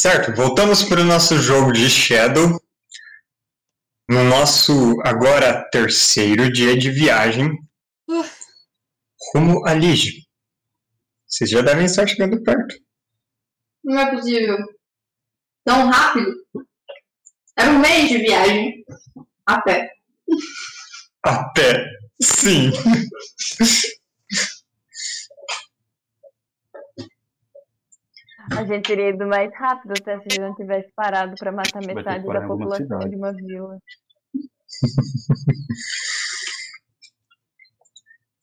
[0.00, 2.62] Certo, voltamos para o nosso jogo de Shadow.
[4.08, 7.50] No nosso agora terceiro dia de viagem
[8.08, 8.24] Uh.
[9.34, 10.28] rumo a Lige.
[11.26, 12.76] Vocês já devem estar chegando perto.
[13.82, 14.56] Não é possível.
[15.64, 16.32] Tão rápido.
[17.58, 18.84] Era um mês de viagem.
[19.46, 19.90] A pé.
[21.24, 21.84] A pé,
[22.22, 22.70] sim.
[28.56, 31.82] A gente teria ido mais rápido até se a gente não tivesse parado pra matar
[31.82, 33.78] metade da população de uma vila.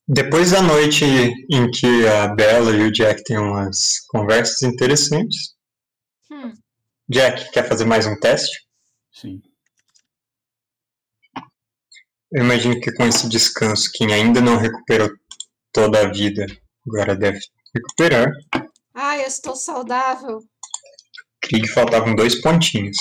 [0.08, 5.56] Depois da noite em que a Bella e o Jack têm umas conversas interessantes.
[6.30, 6.54] Hum.
[7.10, 8.68] Jack, quer fazer mais um teste?
[9.12, 9.42] Sim.
[12.32, 15.10] Eu imagino que com esse descanso, quem ainda não recuperou
[15.72, 16.46] toda a vida,
[16.88, 17.40] agora deve
[17.74, 18.32] recuperar.
[19.16, 20.44] Ai, eu estou saudável.
[21.42, 22.98] Creio que faltavam dois pontinhos.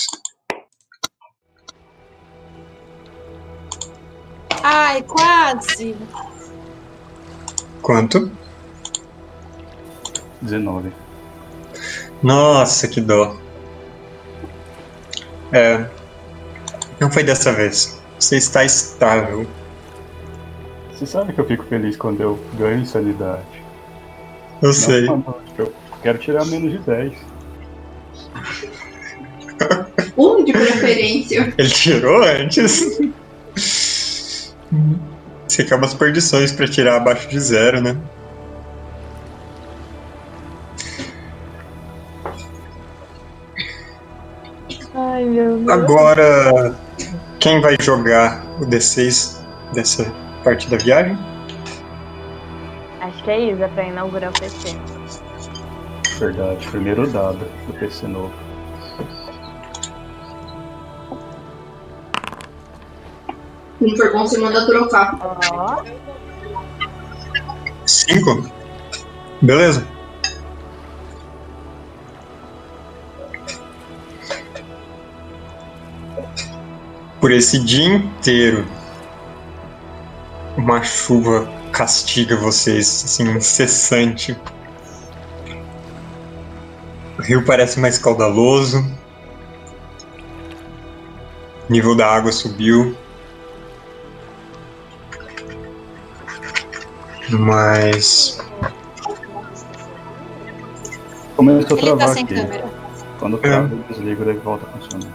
[4.63, 5.97] Ai, quase.
[7.83, 8.31] Quanto?
[10.41, 10.93] 19.
[12.23, 13.37] Nossa, que dó.
[15.51, 15.91] É.
[17.01, 18.01] Não foi dessa vez.
[18.21, 19.49] Você está estável.
[20.93, 23.65] Você sabe que eu fico feliz quando eu ganho sanidade.
[24.63, 25.09] Eu Não sei.
[26.05, 27.13] Quero tirar menos de 10.
[30.17, 31.53] Um de preferência.
[31.59, 33.01] Ele tirou antes.
[35.49, 37.97] Você quer umas perdições pra tirar abaixo de zero, né?
[44.95, 45.69] Ai, meu Deus.
[45.69, 46.79] Agora,
[47.41, 49.41] quem vai jogar o D6
[49.73, 50.05] dessa
[50.45, 51.19] parte da viagem?
[53.01, 54.77] Acho que é Isa pra inaugurar o PC.
[56.19, 58.33] Verdade, primeiro dado do PC novo.
[63.79, 65.19] Se não for bom, você manda trocar.
[65.53, 65.83] Ó,
[67.85, 68.49] Cinco?
[69.43, 69.87] Beleza.
[77.21, 78.67] Por esse dia inteiro,
[80.57, 84.37] uma chuva castiga vocês, assim, incessante.
[87.25, 88.85] O rio parece mais caudaloso.
[91.67, 92.95] O nível da água subiu.
[97.31, 98.39] Mas
[101.35, 102.35] Começou a tá travar sem aqui.
[102.35, 102.65] câmera.
[103.19, 105.15] Quando trava, eu desligo, daí volta a funcionar.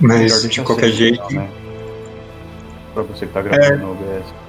[0.00, 1.48] Melhor Mas de qualquer jeito, então, né?
[2.92, 4.41] Pra você que tá gravando no OBS.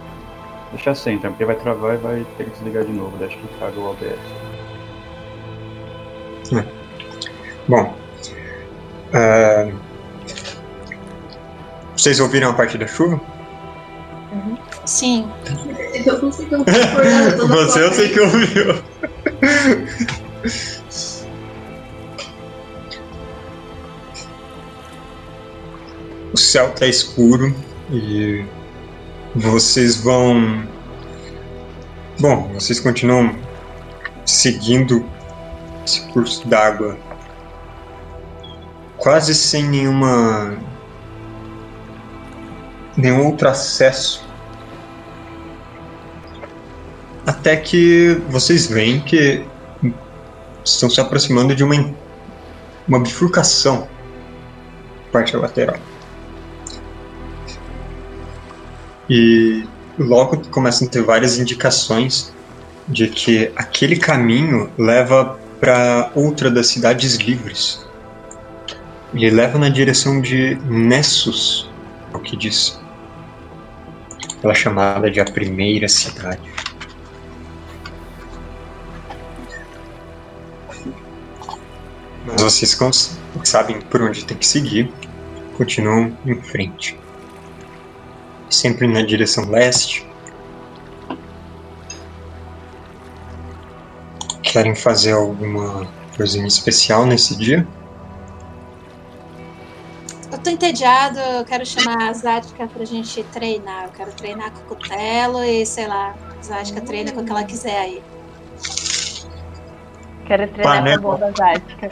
[0.73, 3.15] Deixa sem, então, porque vai travar e vai ter que desligar de novo.
[3.17, 4.17] Deixa que caga o OBS.
[7.67, 7.95] bom.
[9.13, 9.71] é,
[11.95, 13.21] Vocês ouviram a parte da chuva?
[14.85, 15.29] Sim.
[16.05, 18.83] Eu não sei Você eu sei que ouviu.
[26.33, 27.55] O céu tá escuro
[27.91, 28.43] e
[29.35, 30.67] vocês vão.
[32.19, 33.35] Bom, vocês continuam
[34.25, 35.05] seguindo
[35.85, 36.97] esse curso d'água
[38.97, 40.57] quase sem nenhuma.
[42.95, 44.25] nenhum outro acesso
[47.25, 49.45] até que vocês veem que
[50.63, 51.93] estão se aproximando de uma,
[52.87, 53.87] uma bifurcação
[55.11, 55.77] parte lateral.
[59.09, 59.65] E
[59.97, 62.33] logo começam a ter várias indicações
[62.87, 67.85] de que aquele caminho leva para outra das cidades livres.
[69.13, 71.69] Ele leva na direção de Nessus,
[72.13, 72.79] é o que diz.
[74.41, 76.51] Ela é chamada de a primeira cidade.
[82.25, 82.77] Mas vocês
[83.43, 84.91] sabem por onde tem que seguir,
[85.55, 87.02] continuam em frente.
[88.53, 90.05] Sempre na direção leste.
[94.43, 97.67] Querem fazer alguma coisinha especial nesse dia?
[100.31, 103.85] Eu tô entediado, eu quero chamar a Zática pra gente treinar.
[103.85, 107.31] Eu quero treinar com o Cutelo e, sei lá, a Zática treina com o que
[107.31, 108.03] ela quiser aí.
[110.27, 111.01] quero treinar Panela.
[111.01, 111.89] com a bomba zática.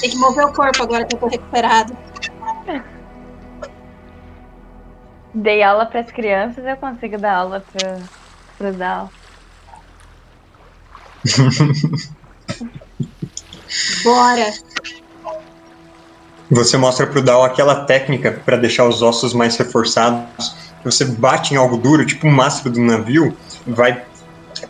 [0.00, 1.96] Tem que mover o corpo agora que eu tô recuperado.
[5.34, 8.02] dei aula pras crianças, eu consigo dar aula pro,
[8.58, 9.10] pros Dal.
[14.04, 14.52] Bora!
[16.50, 20.54] Você mostra pro Dal aquela técnica para deixar os ossos mais reforçados.
[20.84, 23.36] Você bate em algo duro, tipo um mastro do navio,
[23.66, 24.04] vai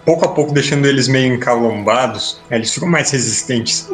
[0.05, 3.89] pouco a pouco deixando eles meio encalombados, eles ficam mais resistentes.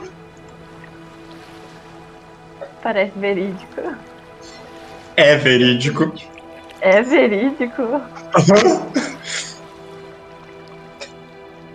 [2.83, 3.81] Parece verídico.
[5.17, 6.13] É verídico.
[6.81, 7.83] É verídico.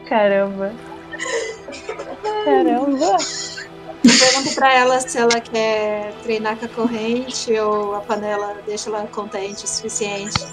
[0.09, 0.73] Caramba.
[2.43, 3.17] Caramba.
[4.01, 9.07] Pergunto pra ela se ela quer treinar com a corrente ou a panela deixa ela
[9.07, 10.45] contente o suficiente.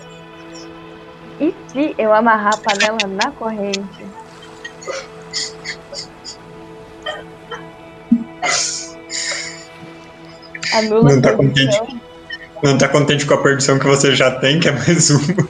[1.40, 4.04] E se eu amarrar a panela na corrente?
[10.74, 11.78] Anula Não tá a perdição.
[11.78, 12.02] contente?
[12.62, 15.48] Não tá contente com a perdição que você já tem, que é mais uma.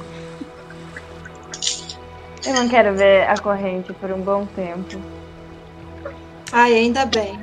[2.46, 5.00] Eu não quero ver a corrente por um bom tempo.
[6.52, 7.38] Ai, ainda bem.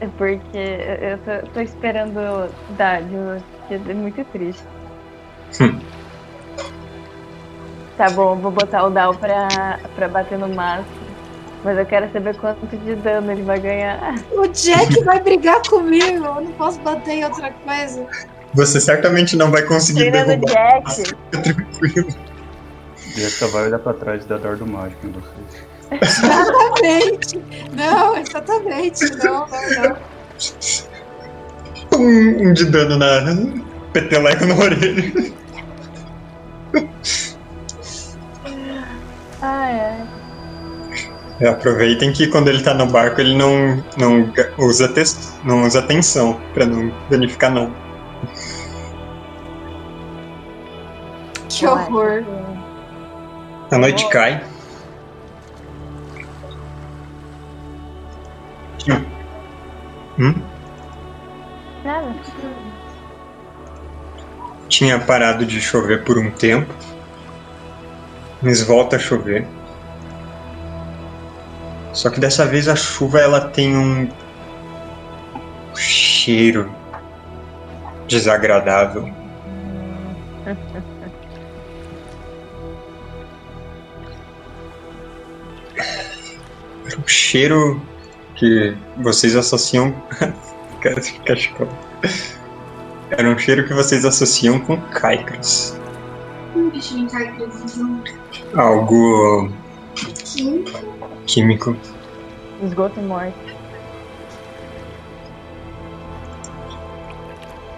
[0.00, 4.62] É porque eu tô, tô esperando dádivas, que é muito triste.
[5.60, 5.80] Hum.
[7.96, 11.03] Tá bom, vou botar o Dal pra, pra bater no mastro.
[11.64, 14.14] Mas eu quero saber quanto de dano ele vai ganhar.
[14.32, 16.24] O Jack vai brigar comigo.
[16.24, 18.06] Eu não posso bater em outra coisa.
[18.52, 20.82] Você certamente não vai conseguir Treinando derrubar.
[20.84, 20.94] Jack.
[20.96, 22.08] Fica tranquilo.
[23.16, 25.66] E ela só vai olhar pra trás e dar dar do mágico em vocês.
[26.02, 27.42] Exatamente.
[27.72, 29.16] Não, exatamente.
[29.24, 29.96] Não, não, não.
[31.98, 33.22] Um, um de dano na
[33.92, 35.32] peteleca na orelha.
[39.40, 40.23] Ai, ai.
[41.40, 45.80] É, aproveitem que quando ele tá no barco ele não, não usa tes- não usa
[45.80, 47.72] atenção pra não danificar não.
[51.48, 52.24] Que horror.
[53.70, 54.42] A noite cai.
[60.18, 60.34] Hum?
[61.84, 62.14] Nada.
[64.68, 66.72] Tinha parado de chover por um tempo,
[68.42, 69.46] mas volta a chover.
[71.94, 74.08] Só que dessa vez a chuva ela tem um
[75.76, 76.70] cheiro
[78.08, 79.08] desagradável.
[86.86, 87.80] Era um cheiro
[88.34, 89.94] que vocês associam.
[91.24, 91.68] Cachecol.
[93.10, 95.80] Era um cheiro que vocês associam com caicras.
[96.54, 97.32] Um bichinho cai
[97.74, 98.12] junto.
[98.54, 99.50] Algo.
[101.26, 101.76] Químico.
[102.62, 103.56] Esgoto e morte.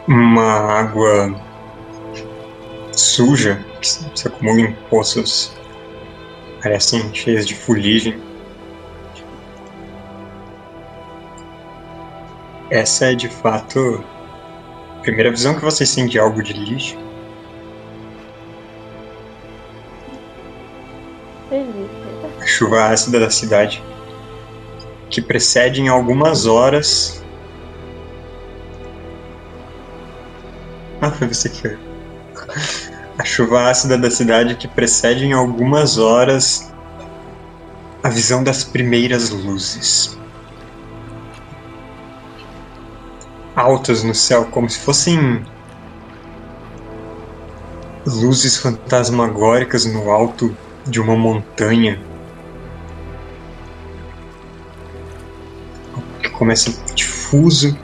[0.09, 1.35] Uma água
[2.93, 5.55] suja que se acumula em poças.
[6.63, 8.21] Parecem cheias de fuligem.
[12.71, 14.05] Essa é de fato
[14.99, 16.97] a primeira visão que vocês têm de algo de lixo.
[21.51, 22.06] Delícia.
[22.57, 23.83] Chuva ácida da cidade,
[25.11, 27.23] que precede em algumas horas.
[31.03, 31.79] Ah, foi você que.
[33.19, 36.73] A chuva ácida da cidade que precede em algumas horas
[38.03, 40.19] a visão das primeiras luzes.
[43.55, 45.45] Altas no céu, como se fossem
[48.07, 50.55] luzes fantasmagóricas no alto
[50.87, 51.99] de uma montanha
[56.37, 57.77] começa difuso,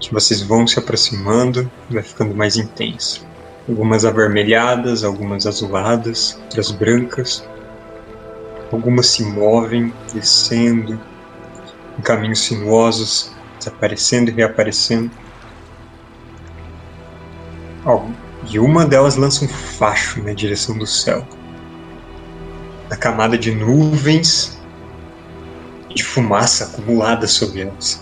[0.00, 3.26] que vocês vão se aproximando, vai ficando mais intenso.
[3.68, 7.46] Algumas avermelhadas, algumas azuladas, outras brancas.
[8.72, 11.00] Algumas se movem, descendo
[11.98, 15.10] em caminhos sinuosos, desaparecendo e reaparecendo.
[18.50, 21.26] E uma delas lança um facho na direção do céu.
[22.90, 24.57] A camada de nuvens
[25.98, 28.00] de fumaça acumulada sobre elas.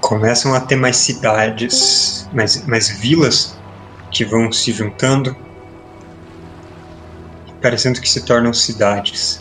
[0.00, 3.56] Começam a ter mais cidades, mais, mais vilas
[4.10, 5.34] que vão se juntando,
[7.62, 9.40] parecendo que se tornam cidades.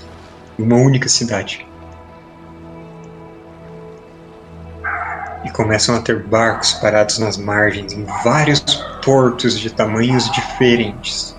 [0.58, 1.66] Uma única cidade.
[5.44, 8.62] e começam a ter barcos parados nas margens em vários
[9.04, 11.36] portos de tamanhos diferentes.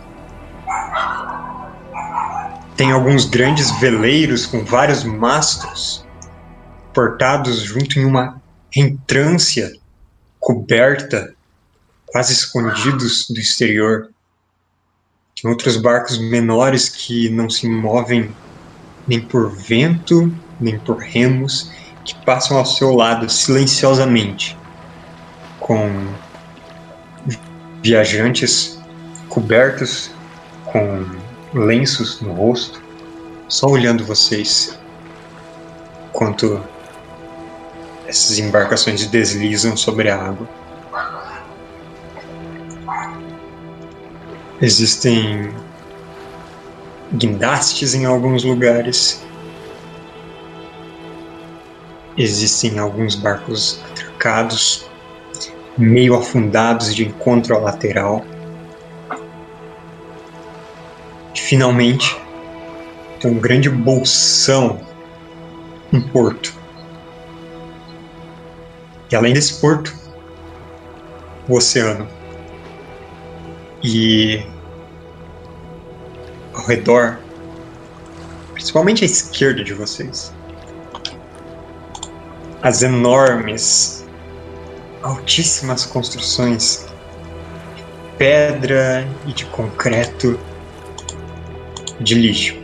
[2.76, 6.04] Tem alguns grandes veleiros com vários mastros
[6.90, 8.40] aportados junto em uma
[8.74, 9.72] entrância
[10.40, 11.34] coberta,
[12.06, 14.10] quase escondidos do exterior.
[15.40, 18.34] Tem outros barcos menores que não se movem
[19.06, 21.70] nem por vento, nem por remos,
[22.04, 24.56] que passam ao seu lado silenciosamente,
[25.60, 25.88] com
[27.82, 28.78] viajantes
[29.28, 30.10] cobertos
[30.64, 31.04] com
[31.54, 32.82] lenços no rosto,
[33.48, 34.78] só olhando vocês,
[36.08, 36.60] enquanto
[38.06, 40.48] essas embarcações deslizam sobre a água.
[44.60, 45.52] Existem
[47.12, 49.22] guindastes em alguns lugares.
[52.16, 54.88] Existem alguns barcos atracados,
[55.76, 58.24] meio afundados de encontro à lateral.
[61.44, 62.18] Finalmente,
[63.20, 64.80] tem um grande bolsão,
[65.92, 66.54] um porto.
[69.10, 69.94] E além desse porto,
[71.46, 72.08] o oceano.
[73.82, 74.42] E
[76.54, 77.18] ao redor,
[78.54, 80.32] principalmente à esquerda de vocês,
[82.62, 84.06] as enormes,
[85.02, 86.86] altíssimas construções
[87.76, 87.84] de
[88.16, 90.40] pedra e de concreto
[92.00, 92.56] de lixo.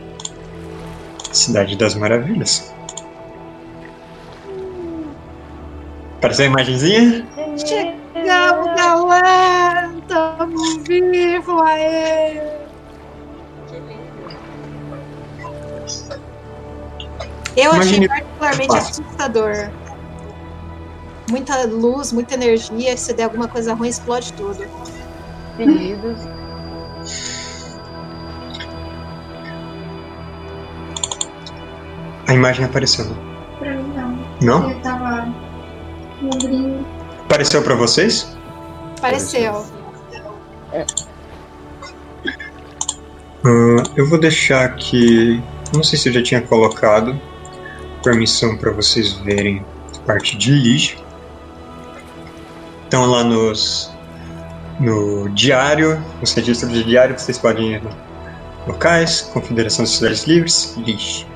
[1.31, 2.73] Cidade das Maravilhas.
[6.17, 7.25] Apareceu a imagenzinha?
[7.57, 9.91] Chegamos, galera!
[10.07, 12.41] Tamo vivo, aê!
[17.55, 19.69] Eu Imagine- achei particularmente assustador.
[21.29, 22.95] Muita luz, muita energia.
[22.97, 24.65] Se der alguma coisa ruim, explode tudo.
[25.57, 26.19] Seguidos.
[32.31, 33.03] A imagem apareceu.
[33.03, 33.15] não?
[33.59, 34.17] Pra mim não.
[34.41, 34.71] Não?
[34.71, 35.27] Eu tava.
[37.25, 38.37] Apareceu pra vocês?
[39.01, 39.65] Pareceu.
[43.43, 45.43] Ah, eu vou deixar aqui.
[45.73, 47.19] Não sei se eu já tinha colocado
[48.01, 51.03] permissão para vocês verem a parte de lixo.
[52.87, 53.91] Então lá nos
[54.79, 57.89] no diário, nos registros de diário, vocês podem ir no
[58.67, 61.30] locais, Confederação de Cidades Livres, lixo.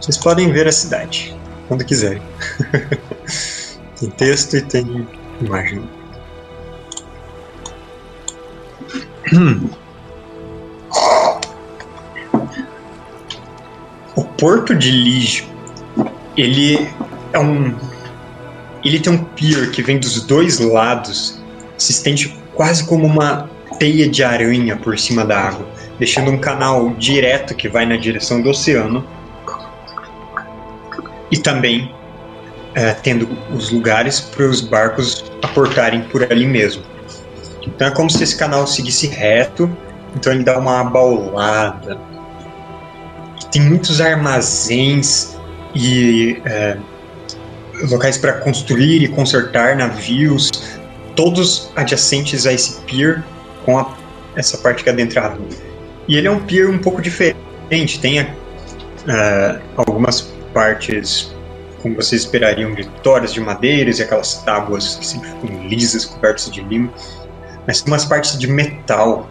[0.00, 1.36] Vocês podem ver a cidade
[1.68, 2.22] quando quiserem.
[3.98, 5.06] tem texto e tem
[5.40, 5.82] imagem.
[14.16, 15.48] O porto de Lige,
[16.36, 16.90] ele
[17.32, 17.74] é um
[18.84, 21.40] ele tem um pier que vem dos dois lados,
[21.76, 25.66] se estende quase como uma teia de aranha por cima da água,
[25.98, 29.04] deixando um canal direto que vai na direção do oceano.
[31.30, 31.92] E também
[32.74, 36.82] eh, tendo os lugares para os barcos aportarem por ali mesmo.
[37.66, 39.70] Então é como se esse canal seguisse reto,
[40.14, 41.98] então ele dá uma abaulada.
[43.52, 45.36] Tem muitos armazéns
[45.74, 46.76] e é,
[47.88, 50.50] locais para construir e consertar navios,
[51.16, 53.22] todos adjacentes a esse pier
[53.64, 53.94] com a-
[54.36, 55.38] essa parte que adentrada.
[56.06, 61.34] E ele é um pier um pouco diferente, tem é, algumas partes
[61.82, 66.50] como vocês esperariam de toras de madeiras e aquelas tábuas que sempre ficam lisas, cobertas
[66.50, 66.92] de limo,
[67.66, 69.28] mas tem umas partes de metal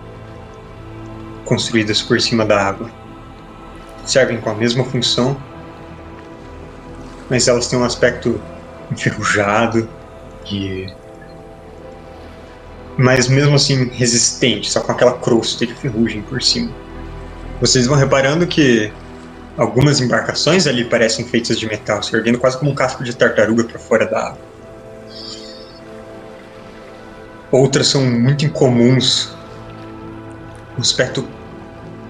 [1.45, 2.89] construídas por cima da água.
[4.05, 5.37] Servem com a mesma função,
[7.29, 8.41] mas elas têm um aspecto
[8.91, 9.87] enferrujado
[10.51, 10.87] e
[12.97, 16.69] mas mesmo assim resistente, só com aquela crosta de ferrugem por cima.
[17.61, 18.91] Vocês vão reparando que
[19.59, 23.65] algumas embarcações ali parecem feitas de metal, se erguendo quase como um casco de tartaruga
[23.65, 24.39] para fora da água.
[27.51, 29.35] Outras são muito incomuns,
[30.77, 31.27] um aspecto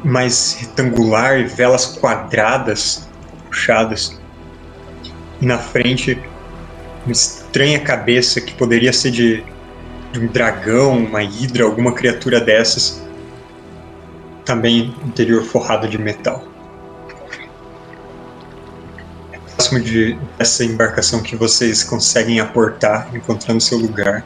[0.04, 3.08] mais retangular e velas quadradas
[3.48, 4.20] puxadas.
[5.42, 6.22] E na frente,
[7.04, 9.44] uma estranha cabeça que poderia ser de,
[10.12, 13.02] de um dragão, uma hidra, alguma criatura dessas.
[14.46, 16.49] Também interior forrado de metal.
[19.70, 24.26] Próximo de essa embarcação que vocês conseguem aportar, encontrando seu lugar.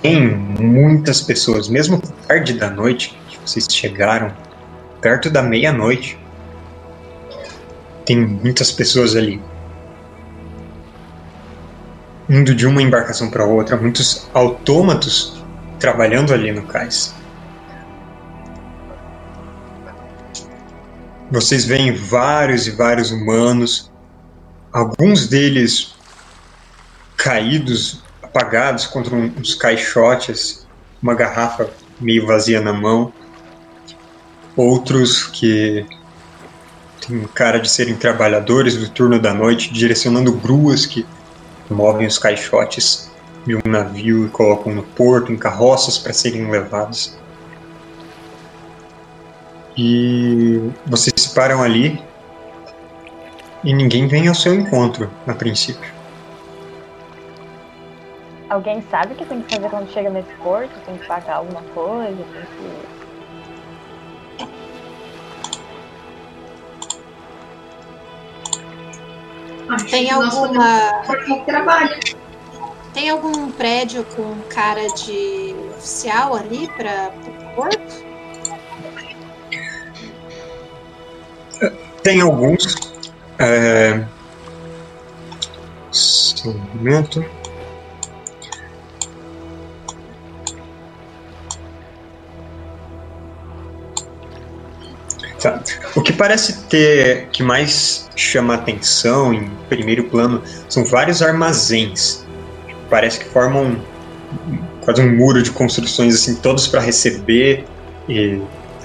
[0.00, 4.32] Tem muitas pessoas, mesmo tarde da noite que vocês chegaram,
[5.00, 6.18] perto da meia-noite,
[8.04, 9.40] tem muitas pessoas ali.
[12.28, 15.42] Indo de uma embarcação para outra, muitos autômatos
[15.78, 17.14] trabalhando ali no cais.
[21.32, 23.90] Vocês veem vários e vários humanos,
[24.70, 25.94] alguns deles
[27.16, 30.66] caídos, apagados contra uns caixotes,
[31.02, 33.10] uma garrafa meio vazia na mão.
[34.54, 35.86] Outros que
[37.00, 41.06] têm cara de serem trabalhadores do turno da noite, direcionando gruas que
[41.70, 43.10] movem os caixotes
[43.46, 47.16] de um navio e colocam no porto em carroças para serem levados.
[49.76, 52.02] E vocês se param ali
[53.64, 55.92] e ninguém vem ao seu encontro, a princípio.
[58.50, 60.70] Alguém sabe o que tem que fazer quando chega nesse porto?
[60.84, 62.16] Tem que pagar alguma coisa?
[62.16, 62.92] Tem que...
[69.90, 71.02] Tem alguma.
[71.46, 71.98] trabalho.
[72.92, 78.11] Tem algum prédio com cara de oficial ali para o porto?
[82.02, 82.74] Tem alguns.
[83.38, 84.02] É...
[85.90, 87.24] Só um momento.
[95.40, 95.60] Tá.
[95.96, 102.24] O que parece ter que mais chama atenção em primeiro plano são vários armazéns.
[102.88, 103.76] Parece que formam
[104.80, 107.64] quase um muro de construções assim, todos para receber
[108.08, 108.40] e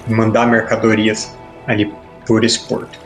[0.08, 1.32] mandar mercadorias
[1.66, 1.92] ali
[2.28, 3.00] por esse porto.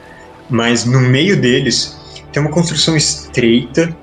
[0.50, 1.97] Mas no meio deles
[2.33, 3.97] tem uma construção estreita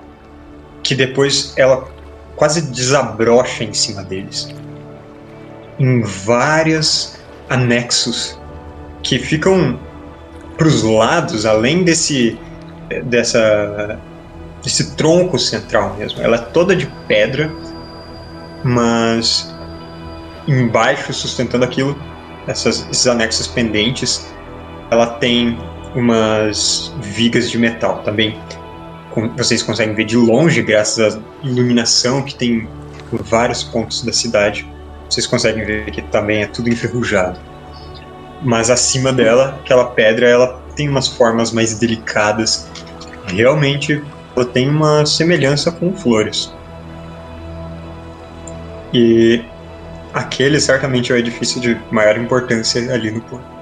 [0.82, 1.88] que depois ela
[2.36, 4.50] quase desabrocha em cima deles.
[5.78, 7.18] Em vários
[7.50, 8.40] anexos
[9.04, 9.80] que ficam
[10.58, 12.38] para os lados, além desse
[13.06, 14.00] dessa
[14.64, 16.22] desse tronco central mesmo.
[16.22, 17.52] Ela é toda de pedra,
[18.64, 19.54] mas
[20.48, 21.98] embaixo sustentando aquilo,
[22.48, 24.26] essas, esses anexos pendentes,
[24.90, 25.58] ela tem
[25.96, 28.38] umas vigas de metal também.
[29.38, 32.68] Vocês conseguem ver de longe, graças à iluminação que tem
[33.12, 34.68] em vários pontos da cidade.
[35.10, 37.40] Vocês conseguem ver que também é tudo enferrujado.
[38.42, 42.70] Mas acima dela, aquela pedra, ela tem umas formas mais delicadas.
[43.28, 44.02] Realmente,
[44.36, 46.54] ela tem uma semelhança com flores.
[48.94, 49.44] E
[50.14, 53.59] aquele certamente é o edifício de maior importância ali no porto.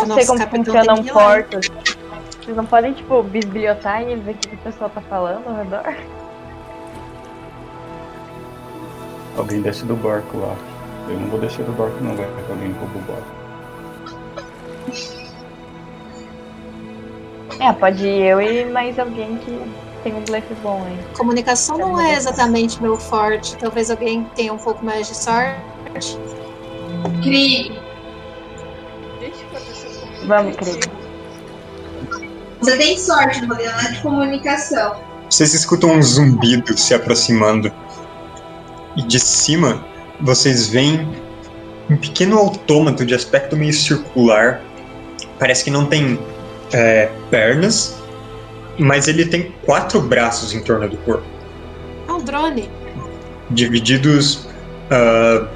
[0.00, 1.12] Eu não sei como ir lá.
[1.12, 1.70] portos.
[2.40, 5.94] Vocês não podem, tipo, bisbilhotar e ver o que o pessoal tá falando ao redor?
[9.36, 10.56] Alguém desce do barco lá.
[11.08, 13.38] Eu não vou descer do barco não, vai que alguém rouba o barco.
[17.60, 19.60] É, pode ir eu e mais alguém que
[20.02, 20.98] tem um blefe bom aí.
[21.16, 23.56] Comunicação não é exatamente meu forte.
[23.56, 26.18] Talvez alguém tenha um pouco mais de sorte.
[27.22, 27.78] Cri,
[30.26, 30.78] Vamos, Cris.
[32.60, 34.96] você tem sorte, não é de comunicação.
[35.30, 37.72] Vocês escutam um zumbido se aproximando.
[38.96, 39.84] E de cima,
[40.20, 41.08] vocês veem
[41.88, 44.60] um pequeno autômato de aspecto meio circular.
[45.38, 46.18] Parece que não tem
[46.72, 47.96] é, pernas,
[48.78, 51.24] mas ele tem quatro braços em torno do corpo,
[52.08, 52.68] É um drone.
[53.50, 54.48] divididos
[54.90, 55.46] ah,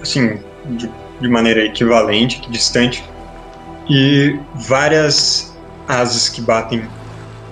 [0.00, 3.04] assim de, de maneira equivalente, distante,
[3.88, 5.52] e várias
[5.88, 6.88] asas que batem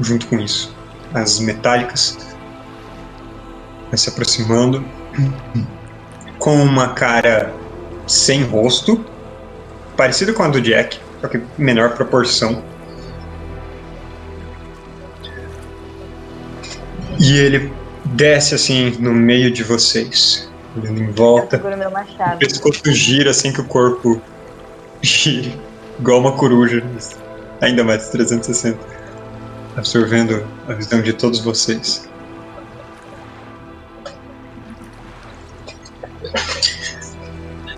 [0.00, 0.74] junto com isso,
[1.12, 2.18] asas metálicas,
[3.88, 4.84] vai se aproximando
[6.38, 7.52] com uma cara
[8.06, 9.04] sem rosto,
[9.96, 12.62] parecida com a do Jack, só que menor proporção.
[17.18, 17.70] E ele
[18.06, 21.58] desce assim no meio de vocês, olhando em volta.
[21.58, 24.20] O pescoço gira assim que o corpo
[25.02, 25.52] gira,
[26.00, 26.82] igual uma coruja,
[27.60, 28.78] ainda mais 360,
[29.76, 32.08] absorvendo a visão de todos vocês.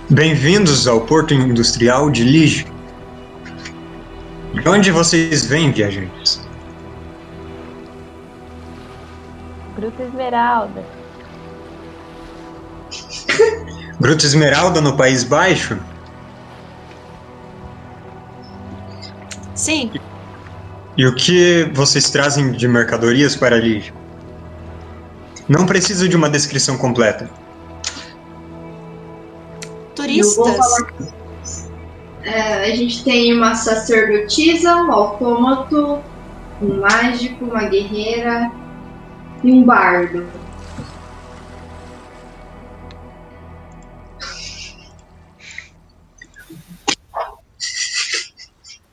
[0.08, 2.66] Bem-vindos ao Porto Industrial de Lige.
[4.54, 6.40] De onde vocês vêm, viajantes?
[9.74, 10.84] Gruta Esmeralda.
[13.98, 15.78] Gruta Esmeralda no País Baixo?
[19.62, 19.92] Sim,
[20.96, 23.94] E o que vocês trazem de mercadorias para ali?
[25.48, 27.30] Não preciso de uma descrição completa.
[29.94, 30.58] Turistas.
[32.24, 36.00] É, a gente tem uma sacerdotisa, um autômato,
[36.60, 38.50] um mágico, uma guerreira
[39.44, 40.26] e um bardo.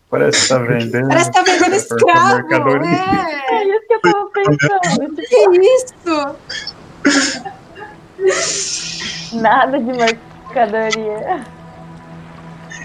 [0.10, 1.08] Parece que tá vendendo.
[1.08, 2.84] Parece que tá vendendo escravo.
[2.84, 2.94] É
[3.54, 3.64] É.
[3.68, 5.16] isso que eu tava pensando.
[5.16, 5.36] Que
[8.28, 9.36] isso?
[9.38, 11.46] Nada de mercadoria.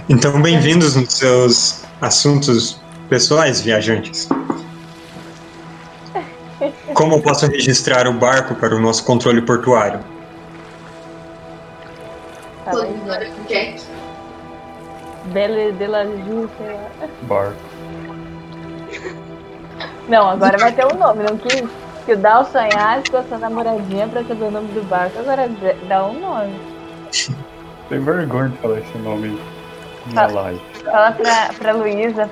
[0.09, 4.29] Então, bem-vindos nos seus assuntos pessoais, viajantes.
[6.93, 10.01] Como posso registrar o barco para o nosso controle portuário?
[15.47, 17.09] Belle de la Ju, sei lá.
[17.23, 17.57] Barco.
[20.09, 21.63] Não, agora vai ter um nome, não quis
[22.07, 25.49] que o Dal sonhasse com a sua namoradinha pra saber o nome do barco, agora
[25.89, 26.55] dá um nome.
[27.89, 29.39] Tem vergonha de falar esse nome
[30.13, 30.27] na Ah.
[30.27, 30.61] live.
[30.85, 32.31] Fala pra, pra Luísa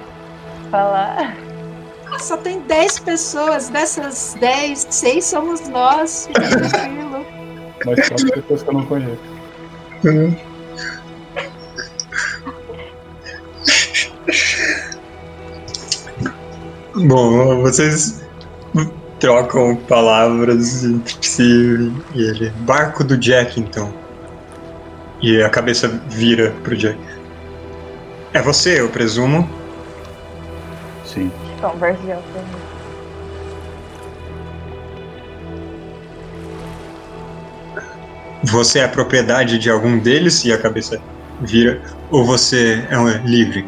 [0.71, 1.37] falar.
[2.19, 3.69] Só tem 10 pessoas.
[3.71, 6.27] Dessas 10, 6 somos nós.
[6.29, 7.27] Fica tranquilo.
[7.85, 9.19] Mas são pessoas que eu não conheço.
[17.05, 18.23] Bom, vocês
[19.19, 22.51] trocam palavras entre si e ele.
[22.61, 23.93] Barco do Jack, então.
[25.21, 26.99] E a cabeça vira pro Jack.
[28.33, 29.49] É você, eu presumo.
[31.05, 31.31] Sim.
[31.61, 32.13] Conversa de.
[38.45, 41.01] Você é propriedade de algum deles e a cabeça
[41.41, 41.81] vira.
[42.11, 43.65] Ou você é um livre?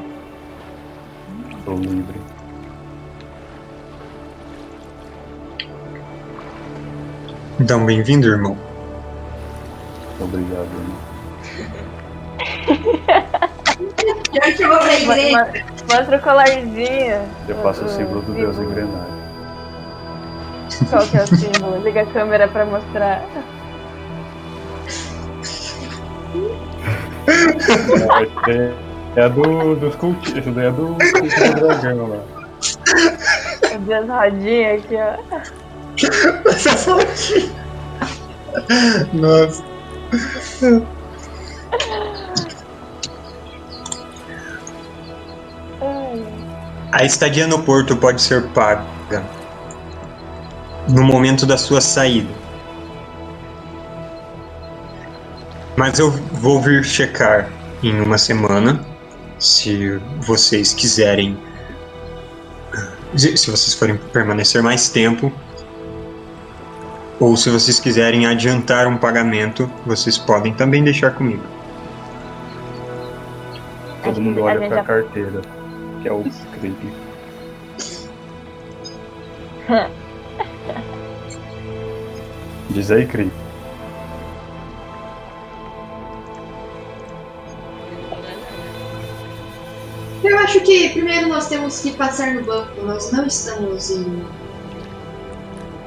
[1.64, 2.13] Sou livre.
[7.64, 8.58] Então, bem-vindo, irmão.
[10.20, 10.98] Obrigado, irmão.
[14.34, 15.38] Já chegou pra Mo- igreja.
[15.38, 17.22] mo- Mostra o colarzinho.
[17.48, 19.14] Eu faço o símbolo do Deus engrenagem.
[20.90, 21.82] Qual que é o símbolo?
[21.82, 23.24] Liga a câmera pra mostrar.
[28.46, 28.72] É,
[29.16, 30.36] é a do, dos cultistas.
[30.36, 32.18] Esse daí é do do dragão lá.
[33.74, 35.63] O Deus rodinha aqui, ó.
[39.12, 39.62] Nossa.
[45.80, 49.24] Ai, A estadia no porto pode ser paga
[50.88, 52.32] no momento da sua saída.
[55.76, 57.50] Mas eu vou vir checar
[57.82, 58.80] em uma semana,
[59.38, 61.36] se vocês quiserem.
[63.16, 65.32] Se se vocês forem permanecer mais tempo.
[67.20, 71.42] Ou se vocês quiserem adiantar um pagamento, vocês podem também deixar comigo.
[74.02, 75.40] Todo mundo olha pra já- carteira,
[76.02, 76.24] que é o
[76.58, 76.92] creepy.
[82.70, 83.32] Diz aí, creepy.
[90.22, 92.80] Eu acho que primeiro nós temos que passar no banco.
[92.82, 94.24] Nós não estamos em...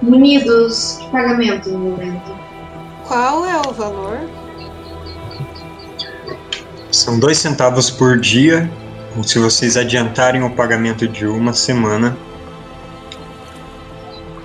[0.02, 2.38] munidos de pagamento no momento.
[3.08, 4.20] Qual é o valor?
[6.92, 8.70] São dois centavos por dia.
[9.16, 12.16] ou Se vocês adiantarem o pagamento de uma semana,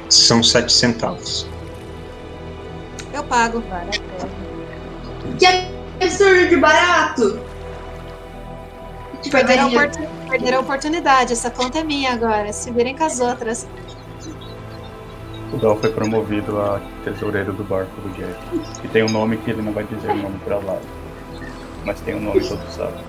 [0.09, 1.47] são sete centavos.
[3.13, 3.63] Eu pago.
[5.39, 5.47] Que
[6.01, 7.41] absurdo de barato!
[9.23, 11.33] Tipo, oportun- perderam a oportunidade.
[11.33, 12.53] Essa conta é minha agora.
[12.53, 13.67] Se virem com as outras.
[15.53, 18.39] O Dal foi promovido a tesoureiro do barco do Jack.
[18.85, 20.79] E tem um nome que ele não vai dizer o nome pra lá.
[21.85, 23.05] Mas tem um nome que todos sabem.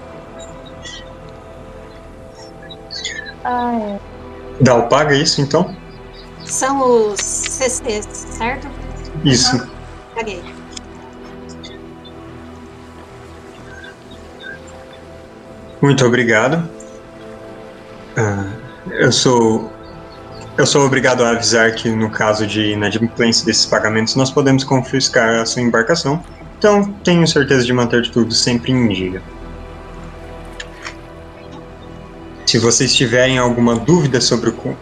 [3.46, 4.00] Ai,
[4.60, 5.76] Dal paga isso então?
[6.46, 8.68] São os CCs, certo?
[9.24, 9.70] Isso.
[10.14, 10.44] Paguei.
[15.82, 16.70] Muito obrigado.
[18.18, 18.46] Ah,
[18.92, 19.72] eu sou
[20.56, 25.42] eu sou obrigado a avisar que no caso de inadimplência desses pagamentos nós podemos confiscar
[25.42, 26.24] a sua embarcação.
[26.58, 29.22] Então tenho certeza de manter tudo sempre em dia.
[32.46, 34.78] Se vocês tiverem alguma dúvida sobre o,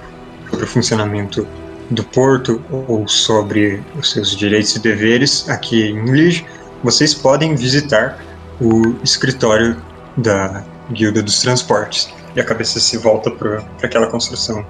[0.50, 1.48] sobre o funcionamento
[1.90, 6.46] do porto ou sobre os seus direitos e deveres aqui em Lige,
[6.84, 8.20] vocês podem visitar
[8.60, 9.78] o escritório
[10.18, 12.10] da Guilda dos Transportes.
[12.36, 14.66] E a cabeça se volta para aquela construção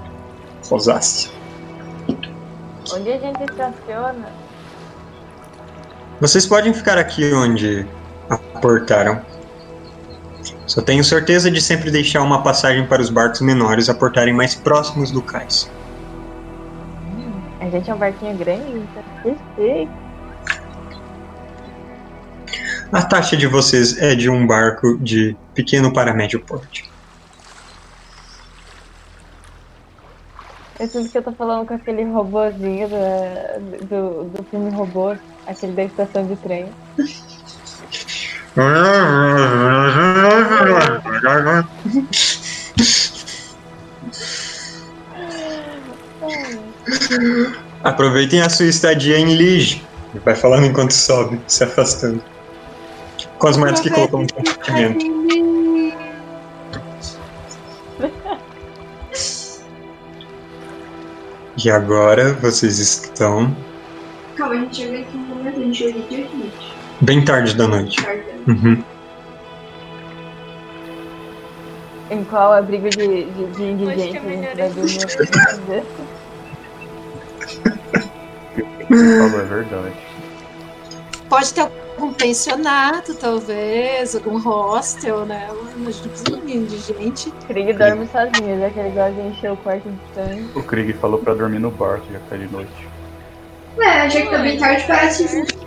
[2.93, 4.29] onde a gente estaciona?
[6.19, 7.85] Vocês podem ficar aqui onde
[8.29, 9.21] aportaram.
[10.67, 15.11] Só tenho certeza de sempre deixar uma passagem para os barcos menores aportarem mais próximos
[15.11, 15.69] do cais.
[17.59, 19.03] A gente é um barquinho grande, então.
[19.23, 19.89] Que chique.
[22.91, 26.90] A taxa de vocês é de um barco de pequeno para médio porte.
[30.81, 35.15] Eu sinto que eu tô falando com aquele robôzinho da- do, do filme Robô,
[35.45, 36.65] aquele da estação de trem.
[47.83, 49.83] Aproveitem a sua estadia em Lige.
[50.25, 52.21] Vai falando enquanto sobe, se afastando.
[53.39, 55.05] Com as moedas que colocou no compartimento.
[61.63, 63.55] E agora vocês estão
[64.35, 66.51] Calma, a gente chega aqui no momento, a gente chega de aqui.
[67.01, 68.03] bem tarde da noite.
[68.03, 68.23] Tarde.
[68.47, 68.83] Uhum.
[72.09, 75.83] Em qual abrigo de, de, de indigente é a gente vai dormir?
[79.29, 79.95] Falou é verdade.
[81.29, 85.47] Pode ter algum pensionato, talvez, algum hostel, né?
[85.49, 87.31] A gente precisa dormir de gente.
[87.47, 90.49] Krieg dorme sozinho, já que ele gosta de encher o quarto de sangue.
[90.55, 92.89] O Krieg falou pra dormir no barco, já que tá de noite.
[93.79, 95.61] É, já que tá bem tarde, parece justo.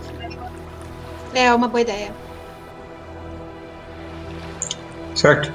[1.33, 2.11] É uma boa ideia.
[5.15, 5.51] Certo?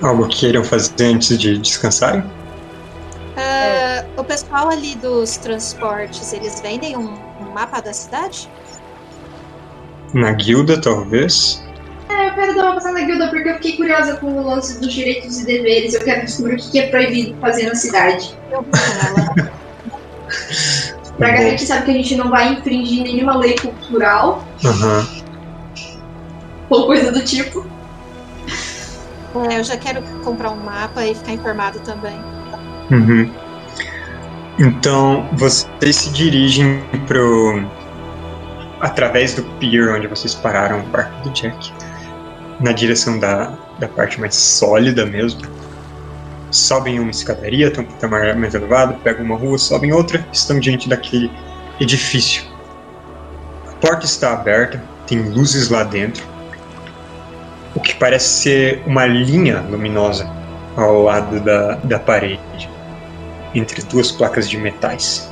[0.00, 2.22] Algo que queiram fazer antes de descansarem?
[3.36, 3.73] Ah, O
[4.54, 8.48] pessoal ali dos transportes, eles vendem um, um mapa da cidade?
[10.12, 11.60] Na guilda, talvez.
[12.08, 14.78] É, eu quero dar uma passada na guilda porque eu fiquei curiosa com o lance
[14.78, 15.94] dos direitos e deveres.
[15.94, 18.32] Eu quero descobrir o que é proibido fazer na cidade.
[18.52, 18.70] Eu vou
[19.08, 19.34] ela.
[21.18, 21.34] Pra Bom.
[21.34, 25.08] garantir, sabe, que a gente não vai infringir nenhuma lei cultural Aham.
[26.70, 27.66] ou coisa do tipo.
[29.50, 32.20] É, eu já quero comprar um mapa e ficar informado também.
[32.90, 33.43] Uhum.
[34.58, 37.64] Então, vocês se dirigem pro.
[38.80, 41.72] através do pier onde vocês pararam o barco do Jack,
[42.60, 45.42] na direção da, da parte mais sólida mesmo.
[46.52, 50.88] Sobem uma escadaria, tem um patamar mais elevado, pegam uma rua, sobem outra, estão diante
[50.88, 51.28] daquele
[51.80, 52.44] edifício.
[53.68, 56.24] A porta está aberta, tem luzes lá dentro,
[57.74, 60.30] o que parece ser uma linha luminosa
[60.76, 62.72] ao lado da, da parede
[63.54, 65.30] entre duas placas de metais.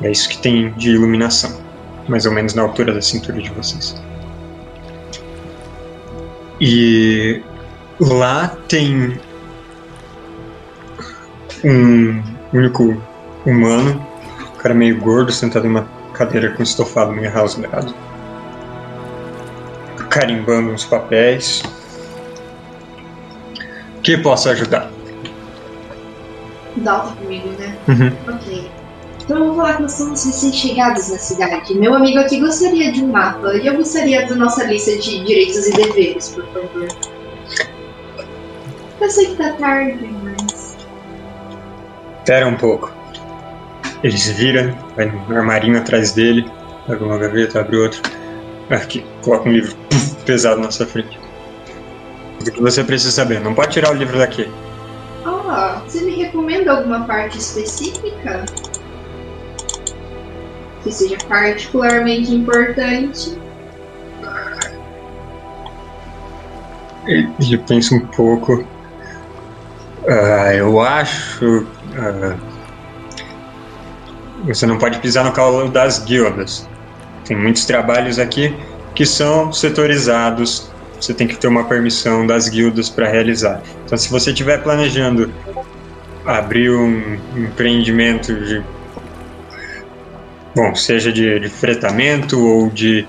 [0.00, 1.60] É isso que tem de iluminação,
[2.08, 4.00] mais ou menos na altura da cintura de vocês.
[6.60, 7.42] E
[8.00, 9.18] lá tem
[11.64, 13.00] um único
[13.44, 14.06] humano,
[14.40, 17.94] um cara meio gordo, sentado em uma cadeira com estofado meio rasgado,
[20.10, 21.62] carimbando uns papéis.
[24.02, 24.97] Que posso ajudar?
[26.80, 27.76] Dalta comigo, né?
[27.88, 28.34] Uhum.
[28.34, 28.70] Ok.
[29.24, 31.74] Então eu vou falar que nós somos recém-chegados na cidade.
[31.74, 35.66] Meu amigo aqui gostaria de um mapa e eu gostaria da nossa lista de direitos
[35.66, 36.88] e deveres, por favor.
[39.00, 40.76] Eu sei que tá tarde, mas.
[42.18, 42.90] Espera um pouco.
[44.02, 46.50] Eles viram, vai no armarinho atrás dele,
[46.88, 48.00] abre uma gaveta, abre outra.
[48.70, 49.76] Aqui, coloca um livro
[50.24, 51.18] pesado na sua frente.
[52.40, 53.40] O que você precisa saber?
[53.40, 54.48] Não pode tirar o livro daqui.
[55.84, 58.44] Você me recomenda alguma parte específica?
[60.82, 63.38] Que seja particularmente importante?
[67.06, 68.64] Ele pensa um pouco.
[70.06, 71.66] Ah, eu acho.
[71.96, 72.36] ah,
[74.44, 76.68] você não pode pisar no calo das guildas.
[77.24, 78.54] Tem muitos trabalhos aqui
[78.94, 80.67] que são setorizados.
[81.00, 83.62] Você tem que ter uma permissão das guildas para realizar.
[83.84, 85.32] Então, se você estiver planejando
[86.24, 88.62] abrir um empreendimento de.
[90.54, 93.06] Bom, seja de, de fretamento ou de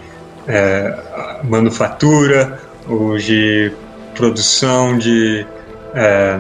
[0.48, 1.00] eh,
[1.44, 3.72] manufatura ou de
[4.16, 5.46] produção de.
[5.96, 6.40] é,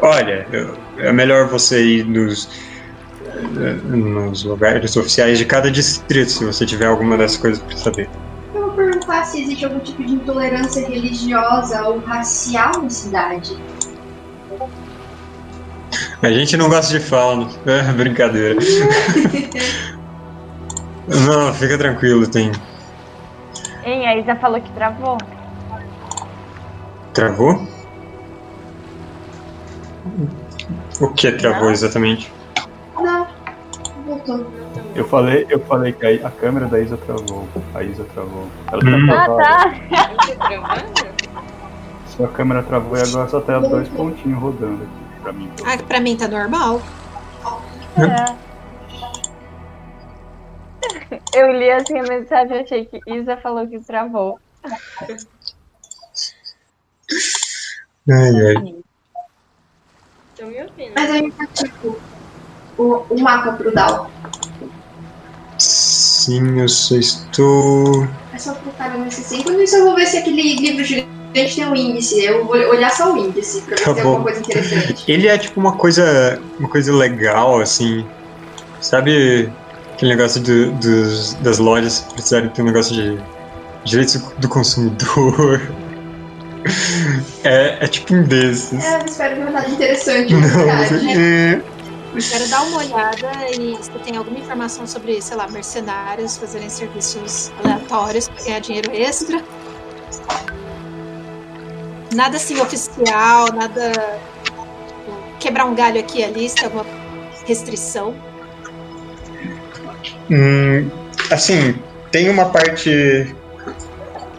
[0.00, 0.46] olha,
[0.98, 2.48] é melhor você ir nos,
[3.56, 8.08] é, nos lugares oficiais de cada distrito se você tiver alguma dessas coisas para saber.
[9.12, 13.54] Perguntar se existe algum tipo de intolerância religiosa ou racial na cidade.
[16.22, 18.58] A gente não gosta de fala, é brincadeira.
[21.06, 22.50] não, fica tranquilo, tem.
[23.84, 25.18] Hein, a Isa falou que travou.
[27.12, 27.68] Travou?
[31.00, 31.70] O que travou Não.
[31.70, 32.32] exatamente?
[32.98, 33.26] Não,
[34.06, 34.46] voltou.
[34.94, 37.48] Eu falei, eu falei que a, a câmera da Isa travou.
[37.74, 38.46] A Isa travou.
[38.70, 39.06] Ela Hum.
[39.06, 39.42] tá Ah, travada.
[39.42, 40.36] tá.
[40.48, 41.12] Travando?
[42.06, 45.50] Sua câmera travou e agora só tem dois pontinhos rodando aqui pra mim.
[45.64, 46.82] Ah, pra mim tá normal.
[47.96, 48.52] É.
[51.34, 54.38] Eu li assim a mensagem e achei que Isa falou que travou.
[58.10, 58.74] Ai, ai.
[60.36, 60.92] Tô me ouvindo.
[60.96, 61.98] Mas aí tá tipo
[62.76, 64.10] o, o mapa pro Dal.
[66.24, 68.06] Sim, eu só estou.
[68.32, 69.40] É só colocar nesse sim.
[69.40, 72.24] Enquanto isso, eu vou ver se aquele livro gigante tem um índice.
[72.24, 74.08] Eu vou olhar só o índice pra ver Tá se tem bom.
[74.10, 75.04] alguma coisa interessante.
[75.10, 76.40] Ele é tipo uma coisa.
[76.60, 78.06] Uma coisa legal, assim.
[78.80, 79.52] Sabe
[79.94, 83.20] aquele negócio do- dos, das lojas precisarem ter um negócio de
[83.84, 85.60] direitos do consumidor?
[87.44, 88.72] É, é tipo um desses.
[88.84, 91.08] É, eu espero que não nada interessante, na Não, verdade.
[91.10, 91.62] é.
[92.20, 97.50] Quero dar uma olhada e se tem alguma informação sobre, sei lá, mercenários fazerem serviços
[97.64, 99.42] aleatórios para ganhar dinheiro extra.
[102.14, 104.20] Nada assim oficial, nada.
[105.40, 106.84] quebrar um galho aqui ali, se tem alguma
[107.46, 108.14] restrição.
[110.30, 110.90] Hum,
[111.30, 111.74] assim,
[112.10, 112.90] tem uma parte.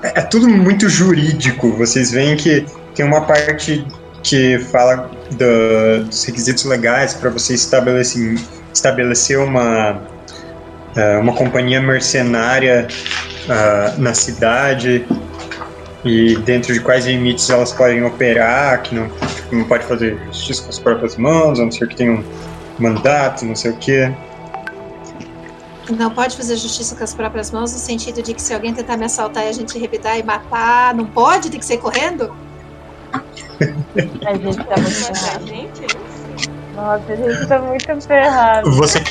[0.04, 1.72] É, é tudo muito jurídico.
[1.72, 3.86] Vocês veem que tem uma parte
[4.22, 8.40] que fala do- dos requisitos legais para você estabelecer,
[8.74, 10.02] estabelecer uma,
[10.96, 12.88] eh, uma companhia mercenária
[13.50, 15.06] ah, na cidade
[16.06, 19.10] e dentro de quais limites elas podem operar, que não,
[19.52, 22.24] não pode fazer justiça com as próprias mãos, a não ser que tenha um
[22.80, 24.12] mandato, não sei o quê.
[25.90, 28.96] Não pode fazer justiça com as próprias mãos, no sentido de que se alguém tentar
[28.96, 31.50] me assaltar e a gente revidar e matar, não pode?
[31.50, 32.34] Tem que sair correndo?
[34.26, 35.48] A gente tá muito ferrado.
[35.48, 35.88] gente,
[36.76, 38.72] Nossa, a gente tá muito ferrado.
[38.72, 39.04] Você.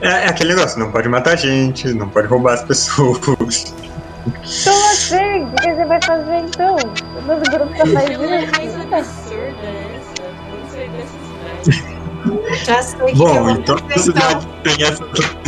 [0.00, 3.18] É, é aquele negócio, não pode matar gente, não pode roubar as pessoas.
[3.18, 5.44] Como assim?
[5.44, 6.76] O que você vai fazer então?
[6.76, 10.22] O nosso grupo tá mais absurda é essa?
[10.50, 11.16] Não sei dessa
[11.68, 12.64] cidade.
[12.64, 13.98] Já sei que Bom, então a então.
[13.98, 15.04] cidade tem essa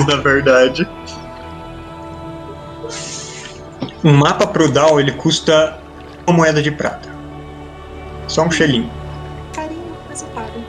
[0.09, 0.88] na verdade.
[4.05, 5.79] Um mapa pro Dow, ele custa
[6.27, 7.09] uma moeda de prata.
[8.29, 8.90] Só um chelinho.
[9.55, 10.64] Carinho, mas eu pago.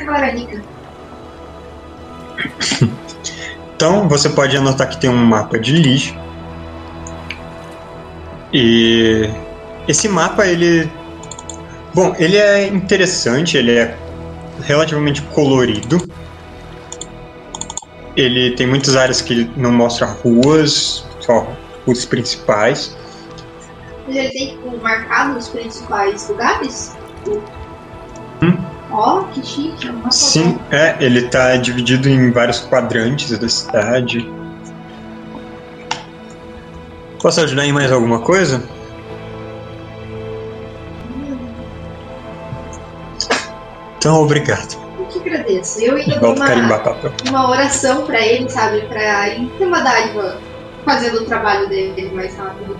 [0.00, 0.62] Agora, Nica.
[3.76, 6.14] Então você pode anotar que tem um mapa de lixo.
[8.52, 9.28] E
[9.88, 10.88] esse mapa ele
[11.94, 13.96] Bom, ele é interessante, ele é
[14.62, 16.02] relativamente colorido.
[18.16, 21.46] Ele tem muitas áreas que não mostram ruas, só
[21.84, 22.96] ruas principais.
[24.06, 26.94] Mas ele tem, tipo, marcado os principais lugares?
[28.42, 28.56] Hum.
[28.90, 29.88] Ó, que chique.
[29.88, 34.30] Uma Sim, é, ele tá dividido em vários quadrantes da cidade.
[37.20, 38.62] Posso ajudar em mais alguma coisa?
[43.96, 44.83] Então, obrigado.
[45.78, 46.46] Eu ainda dou uma,
[47.28, 48.82] uma oração pra ele, sabe?
[48.82, 50.38] Pra ele ter uma dádiva
[50.84, 52.76] fazendo o trabalho dele mais rápido.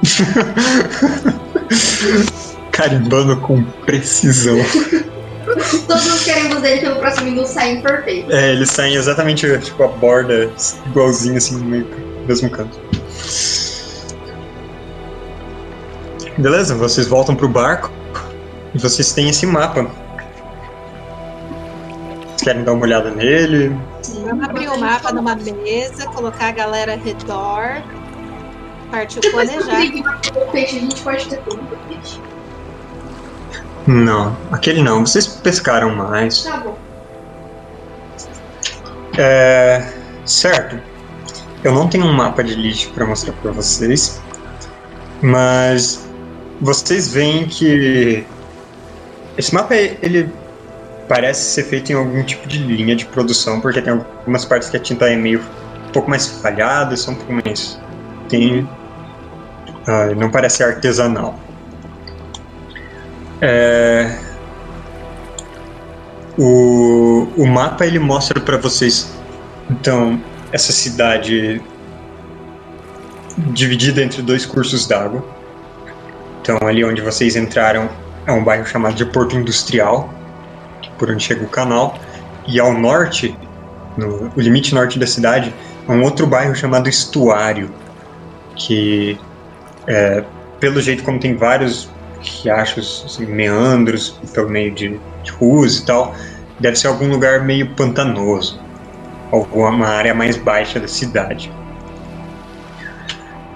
[2.72, 4.56] Carimbando com precisão.
[5.86, 8.32] Todos os queremos dele pelo próximo minuto saem perfeito.
[8.32, 10.50] É, eles saem exatamente tipo a borda
[10.86, 11.86] igualzinho assim no meio
[12.26, 12.78] mesmo canto.
[16.38, 17.90] Beleza, vocês voltam pro barco
[18.78, 19.90] vocês têm esse mapa.
[22.26, 23.76] Vocês querem dar uma olhada nele?
[24.02, 27.82] Sim, Vamos abrir o mapa numa mesa, colocar a galera ao redor,
[28.90, 29.76] partiu planejar.
[30.52, 32.20] peixe, a gente pode ter tudo do peixe.
[33.86, 35.04] Não, aquele não.
[35.04, 36.44] Vocês pescaram mais.
[36.44, 36.78] Tá bom.
[39.18, 39.92] É,
[40.24, 40.80] certo.
[41.62, 44.20] Eu não tenho um mapa de lixo para mostrar para vocês,
[45.20, 46.08] mas
[46.60, 48.24] vocês veem que
[49.36, 50.30] esse mapa ele
[51.08, 54.76] parece ser feito em algum tipo de linha de produção, porque tem algumas partes que
[54.76, 55.40] a tinta é meio
[55.88, 57.80] um pouco mais falhada, são um pouco mais
[58.28, 58.68] tem
[59.86, 61.38] ah, não parece artesanal.
[63.42, 64.18] É,
[66.38, 69.10] o, o mapa ele mostra para vocês
[69.70, 70.20] então
[70.52, 71.60] essa cidade
[73.48, 75.24] dividida entre dois cursos d'água.
[76.40, 77.88] Então ali onde vocês entraram
[78.26, 80.12] é um bairro chamado de Porto Industrial,
[80.98, 81.98] por onde chega o canal,
[82.46, 83.36] e ao norte,
[83.96, 85.54] no limite norte da cidade,
[85.88, 87.70] é um outro bairro chamado Estuário,
[88.56, 89.18] que
[89.86, 90.24] é,
[90.58, 91.90] pelo jeito como tem vários
[92.20, 96.14] riachos, assim, meandros pelo meio de, de ruas e tal,
[96.58, 98.60] deve ser algum lugar meio pantanoso,
[99.32, 101.50] alguma área mais baixa da cidade.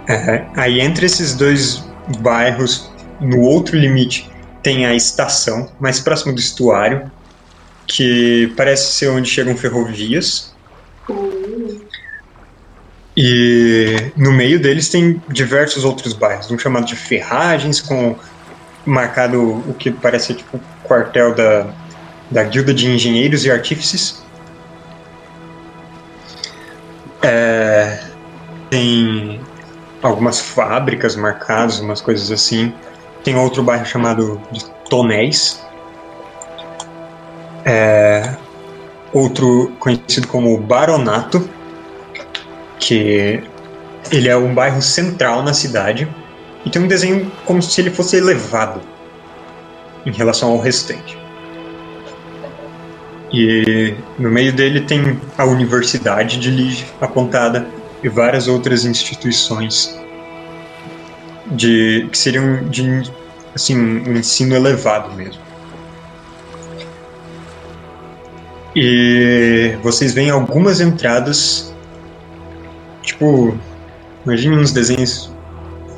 [0.09, 1.89] É, aí entre esses dois
[2.21, 4.31] bairros, no outro limite,
[4.65, 7.13] tem a estação mais próxima do estuário,
[7.87, 10.53] que parece ser onde chegam ferrovias.
[13.17, 18.17] E no meio deles tem diversos outros bairros, um chamado de Ferragens, com
[18.85, 21.67] marcado o que parece tipo quartel da,
[22.31, 24.25] da Guilda de Engenheiros e Artífices.
[27.23, 28.03] É,
[28.71, 29.41] tem
[30.03, 32.73] algumas fábricas marcadas, umas coisas assim.
[33.25, 34.41] Tem outro bairro chamado
[34.89, 35.65] Tonéis.
[37.65, 38.37] É,
[39.13, 41.49] outro conhecido como Baronato,
[42.79, 43.43] que
[44.13, 46.07] ele é um bairro central na cidade
[46.67, 48.83] e tem um desenho como se ele fosse elevado
[50.05, 51.17] em relação ao restante.
[53.33, 57.67] E no meio dele tem a Universidade de Lige apontada
[58.03, 59.99] e várias outras instituições
[61.55, 63.03] de que seriam de
[63.55, 65.43] assim um ensino elevado mesmo.
[68.77, 71.73] E vocês veem algumas entradas,
[73.03, 73.57] tipo,
[74.25, 75.33] imagine uns desenhos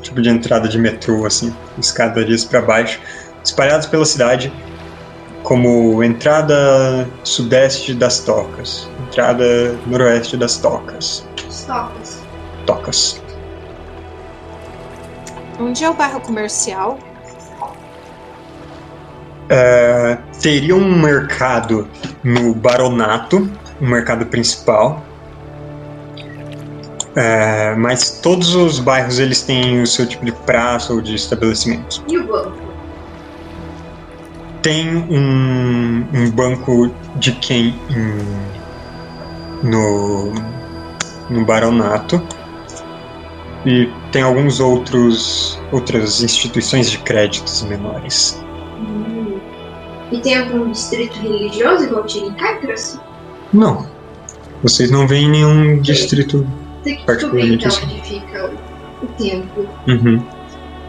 [0.07, 2.99] tipo de entrada de metrô assim, escadarias para baixo,
[3.43, 4.51] espalhados pela cidade,
[5.43, 12.21] como entrada sudeste das Tocas, entrada noroeste das Tocas, Stocks.
[12.65, 13.26] Tocas.
[15.59, 16.99] Onde é o bairro comercial?
[19.49, 21.87] É, teria um mercado
[22.23, 23.49] no Baronato,
[23.81, 25.01] um mercado principal.
[27.15, 32.03] É, mas todos os bairros eles têm o seu tipo de praça ou de estabelecimentos.
[32.07, 32.57] E o banco?
[34.61, 40.31] Tem um, um banco de quem em- no,
[41.29, 42.21] no Baronato
[43.67, 48.41] e tem alguns outros outras instituições de créditos menores.
[48.79, 49.39] Hum.
[50.09, 52.97] E tem algum distrito religioso igual tinha em Caicras?
[53.51, 53.85] Não,
[54.63, 56.47] vocês não veem nenhum distrito.
[56.83, 57.85] Tem que descobrir Particularmente então assim.
[57.85, 59.69] onde fica o, o templo.
[59.87, 60.23] Uhum.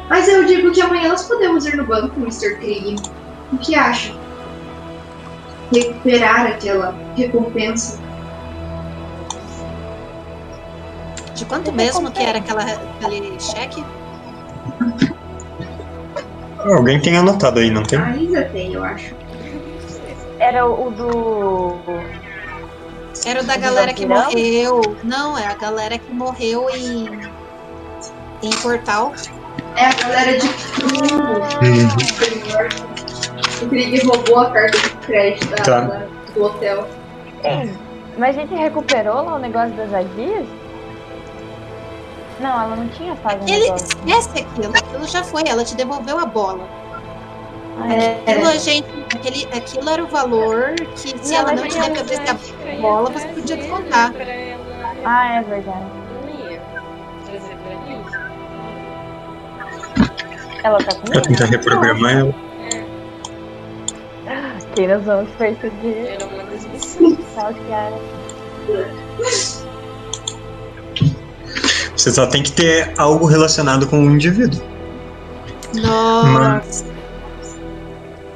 [0.09, 2.57] Mas eu digo que amanhã nós podemos ir no banco, Mr.
[2.57, 2.97] Krieg.
[3.53, 4.15] O que acha?
[5.73, 8.01] Recuperar aquela recompensa.
[11.39, 13.85] De quanto mesmo que era aquela, aquele cheque?
[16.59, 17.97] Alguém tem anotado aí, não tem?
[18.01, 19.15] Ainda tem, eu acho.
[20.41, 21.77] Era o do.
[23.25, 24.81] Era o da galera que morreu.
[25.05, 27.09] Não, é a galera que morreu em.
[28.43, 29.13] Em Portal.
[29.77, 31.89] É a galera de Uhum.
[33.63, 36.03] O Krieg roubou a carta de crédito da, Tá.
[36.35, 36.89] do hotel.
[37.45, 37.73] Ei,
[38.17, 40.58] mas a gente recuperou lá o negócio das agias?
[42.41, 43.87] Não, ela não tinha pago o Ele negócio.
[43.87, 44.73] esquece aquilo.
[44.77, 45.43] Aquilo já foi.
[45.47, 46.65] Ela te devolveu a bola.
[47.81, 48.21] Ah, é.
[48.27, 52.23] Aquilo, a gente, aquele, aquilo era o valor que se Não, ela não te devolvesse
[52.31, 54.13] a bola, você podia descontar.
[55.05, 55.79] Ah, é verdade.
[56.23, 56.61] não ia
[57.27, 58.03] trazer pra mim.
[60.65, 61.23] Ela tá Pra comigo?
[61.23, 62.35] tentar reprogramar ela.
[64.75, 66.07] Quem nós vamos perseguir?
[66.07, 67.19] Era uma das missões.
[67.35, 67.93] Saltear.
[71.99, 74.63] Você só tem que ter algo relacionado com o indivíduo.
[75.75, 76.85] Nossa.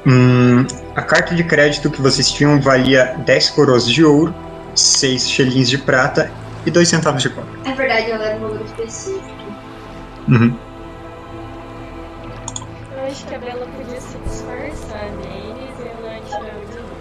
[0.05, 4.35] Hum, a carta de crédito que vocês tinham valia 10 coroas de ouro,
[4.75, 6.29] 6 xelins de prata
[6.65, 7.49] e 2 centavos de cobre.
[7.63, 9.23] É verdade, ela era um valor específico.
[10.27, 10.53] Uhum.
[12.97, 16.91] Eu acho que a Bela podia se disfarçar neles e ela tirar o dinheiro.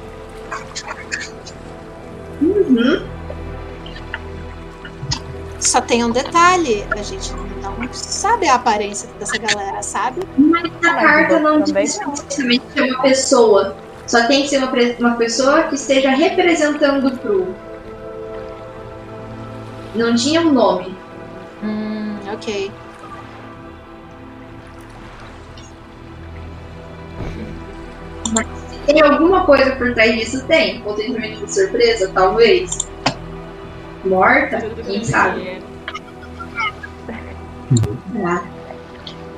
[3.01, 3.12] Uhum.
[5.63, 6.85] Só tem um detalhe.
[6.91, 10.23] A gente não sabe a aparência dessa galera, sabe?
[10.37, 13.77] Mas a Mas carta não diz especificamente ser uma pessoa.
[14.09, 17.55] Só tem que ser uma, uma pessoa que esteja representando o Cru.
[19.95, 20.97] Não tinha um nome.
[21.63, 22.73] Hum, ok.
[28.87, 30.45] Tem alguma coisa por trás disso?
[30.47, 30.81] Tem.
[30.81, 32.91] Potencialmente de surpresa, talvez.
[34.05, 34.59] Morta?
[34.61, 35.63] Quem sabe?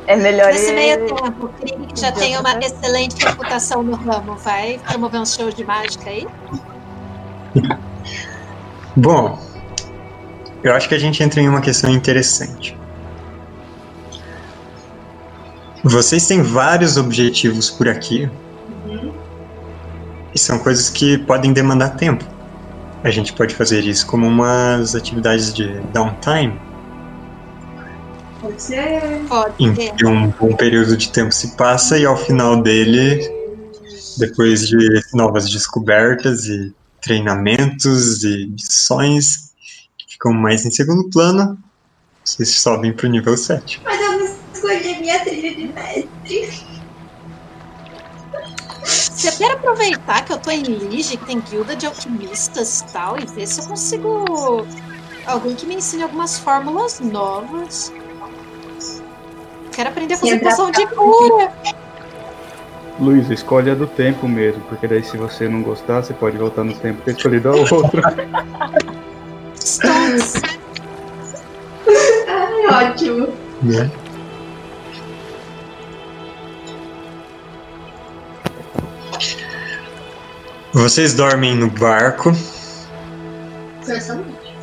[0.07, 3.95] É melhor Nesse ir- meio tempo, o Krieg, que já tem uma excelente reputação no
[3.97, 6.27] ramo, vai promover um show de mágica aí?
[8.97, 9.39] Bom,
[10.63, 12.77] eu acho que a gente entra em uma questão interessante.
[15.83, 18.31] Vocês têm vários objetivos por aqui
[18.87, 19.13] uhum.
[20.35, 22.25] e são coisas que podem demandar tempo.
[23.05, 26.59] A gente pode fazer isso como umas atividades de downtime,
[28.45, 29.01] Pode ser.
[29.27, 33.27] Pode em que um bom período de tempo se passa e ao final dele,
[34.19, 34.77] depois de
[35.15, 39.55] novas descobertas e treinamentos e missões,
[39.99, 41.59] fica ficam mais em segundo plano.
[42.23, 43.81] Vocês sobem pro nível 7.
[43.83, 46.64] Mas eu não escolhi minha trilha de mestre.
[49.25, 53.19] Você quer aproveitar que eu tô em Lige, que tem guilda de alquimistas e tal,
[53.19, 54.67] e ver se eu consigo.
[55.25, 57.91] Alguém que me ensine algumas fórmulas novas.
[59.73, 61.51] Quero aprender a fazer poção de cura.
[63.01, 66.63] Luiz, escolhe a do tempo mesmo, porque daí se você não gostar, você pode voltar
[66.63, 68.03] no tempo e ter escolhido a outra.
[69.57, 70.35] Stones.
[72.29, 73.29] Ai, ótimo.
[73.63, 73.91] Né?
[80.75, 82.33] Vocês dormem no barco.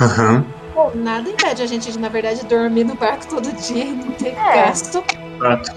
[0.02, 0.46] Aham.
[0.74, 4.12] Pô, nada impede a gente de, na verdade, dormir no barco todo dia e não
[4.12, 4.66] ter É.
[4.66, 5.04] gasto.
[5.38, 5.72] Exato.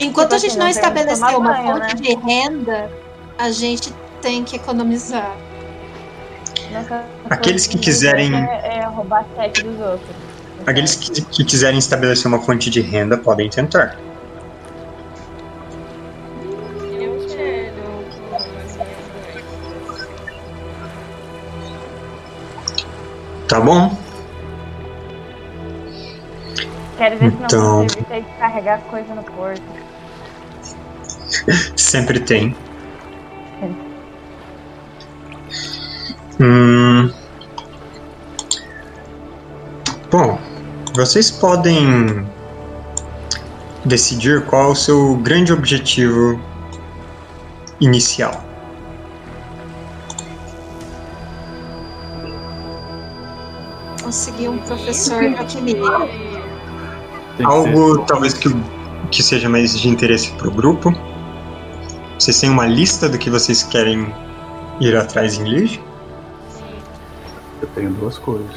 [0.00, 2.90] Enquanto a gente não que estabelecer uma banho, fonte de renda,
[3.38, 5.36] a gente tem que economizar.
[6.72, 10.16] Nossa Aqueles que quiserem- É, é roubar sete dos outros.
[10.66, 13.96] Aqueles que, que quiserem estabelecer uma fonte de renda podem tentar.
[23.50, 23.98] Tá bom?
[26.96, 29.62] Quero ver se não Então- vão servir de carregar coisa no porto.
[31.76, 32.54] Sempre tem.
[36.38, 37.12] Hum.
[40.12, 40.38] Bom,
[40.94, 42.24] vocês podem
[43.84, 46.40] decidir qual é o seu grande objetivo
[47.80, 48.44] inicial.
[54.10, 55.84] Conseguir um professor de alquimia.
[57.44, 58.48] Algo talvez que,
[59.08, 60.92] que seja mais de interesse pro grupo.
[62.18, 64.12] Vocês têm uma lista do que vocês querem
[64.80, 65.80] ir atrás em Lige?
[67.62, 68.50] Eu tenho duas coisas.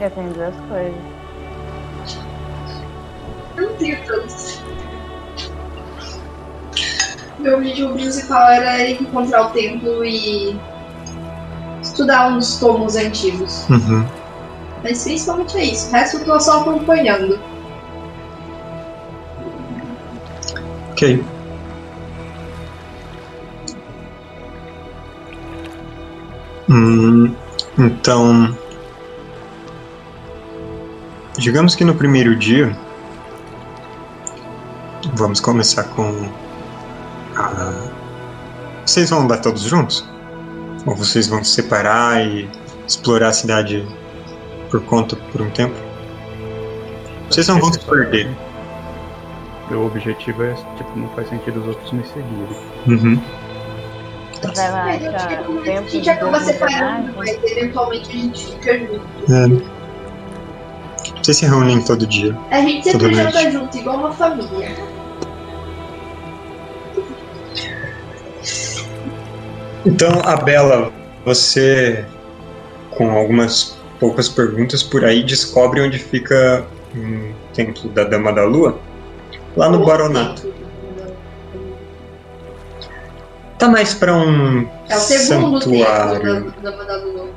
[0.00, 0.94] Eu tenho duas coisas.
[3.58, 4.58] Eu não tenho tantos.
[7.40, 10.58] Meu objetivo principal era encontrar o templo e
[11.82, 13.68] estudar uns tomos antigos.
[13.68, 14.23] Uhum.
[14.84, 15.88] Mas principalmente é isso.
[15.88, 17.40] O resto eu tô só acompanhando.
[20.92, 21.24] Ok.
[26.68, 27.34] Hum,
[27.78, 28.56] então.
[31.38, 32.76] Digamos que no primeiro dia.
[35.14, 36.28] Vamos começar com.
[37.36, 37.90] a-
[38.86, 40.06] Vocês vão andar todos juntos?
[40.86, 42.48] Ou vocês vão se separar e
[42.86, 43.86] explorar a cidade
[44.74, 45.74] por conta por um tempo?
[47.30, 48.28] Vocês não vão se perder.
[49.70, 52.56] Meu objetivo é, tipo, não faz sentido os outros me seguirem.
[52.88, 53.22] Uhum.
[54.54, 55.28] Vai lá, Mas eu acho
[55.62, 59.32] que a gente acaba separando, mas eventualmente a gente fica junto.
[59.32, 61.22] É.
[61.22, 62.36] Vocês se reúnem todo dia.
[62.50, 64.74] A gente sempre janta junto, igual uma família.
[69.86, 70.92] Então, a Bela,
[71.24, 72.04] você,
[72.90, 78.78] com algumas poucas perguntas por aí, descobre onde fica o templo da Dama da Lua?
[79.56, 80.52] Lá no Baronato.
[83.58, 86.20] Tá mais pra um É o segundo santuário.
[86.20, 87.28] templo da Dama da Lua.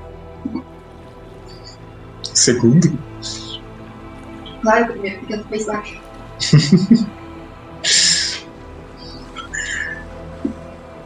[2.33, 2.99] Segundo?
[4.61, 6.01] Claro, primeiro mais baixo.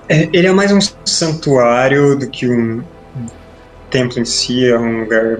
[0.09, 2.83] É, ele é mais um santuário do que um
[3.15, 3.25] um
[3.89, 5.39] templo em si, é um lugar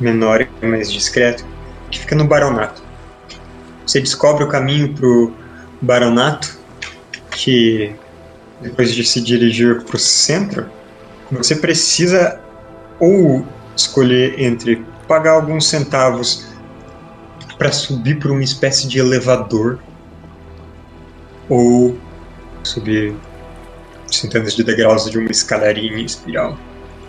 [0.00, 1.44] menor e mais discreto,
[1.90, 2.82] que fica no Baronato.
[3.86, 5.32] Você descobre o caminho pro
[5.80, 6.58] Baronato,
[7.30, 7.94] que
[8.60, 10.66] depois de se dirigir pro centro,
[11.30, 12.40] você precisa
[12.98, 16.46] ou escolher entre pagar alguns centavos
[17.58, 19.78] para subir por uma espécie de elevador
[21.48, 21.96] ou
[22.62, 23.14] subir
[24.10, 26.58] centenas de degraus de uma escadaria em espiral.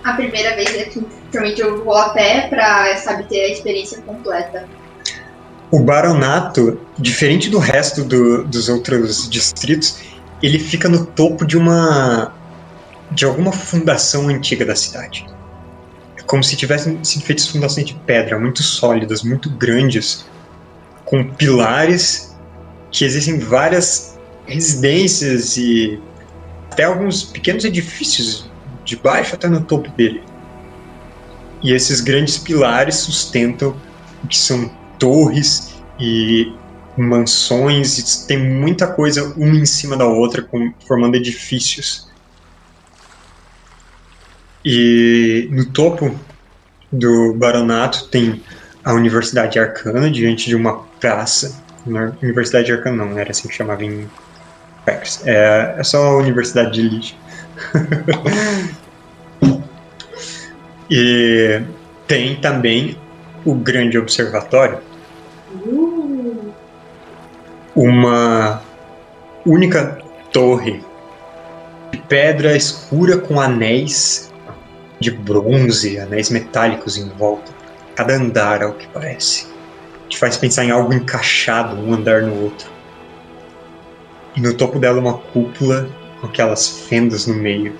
[0.07, 4.01] A primeira vez é que realmente eu vou a pé pra, sabe, ter a experiência
[4.03, 4.65] completa.
[5.69, 9.99] O Baronato, diferente do resto do- dos outros distritos,
[10.41, 12.33] ele fica no topo de uma
[13.11, 15.25] de alguma fundação antiga da cidade.
[16.17, 20.25] É como se tivessem sido feitas fundações de pedra, muito sólidas, muito grandes,
[21.03, 22.33] com pilares
[22.91, 26.01] que existem várias residências e
[26.71, 28.49] até alguns pequenos edifícios
[28.87, 30.23] de baixo até no topo dele.
[31.61, 33.75] E esses grandes pilares sustentam
[34.23, 36.53] o que são torres e
[36.97, 40.47] mansões, tem muita coisa uma em cima da outra,
[40.87, 42.07] formando edifícios.
[44.65, 46.17] E no topo
[46.91, 48.41] do baronato tem
[48.83, 51.61] a Universidade Arcana diante de uma praça.
[51.85, 54.09] É Universidade Arcana não, era assim que chamava em
[54.85, 55.21] Pax.
[55.25, 57.17] É, é só a Universidade de Lich.
[60.89, 61.61] e
[62.07, 62.97] tem também
[63.45, 64.79] o grande observatório,
[65.65, 66.53] Uh,
[67.73, 68.61] uma
[69.45, 69.97] única
[70.31, 70.83] torre
[71.91, 74.31] de pedra escura com anéis
[74.99, 77.51] de bronze, anéis metálicos em volta.
[77.95, 79.47] Cada andar, ao que parece.
[80.09, 82.69] Te faz pensar em algo encaixado, um andar no outro.
[84.35, 85.89] E no topo dela uma cúpula
[86.19, 87.75] com aquelas fendas no meio.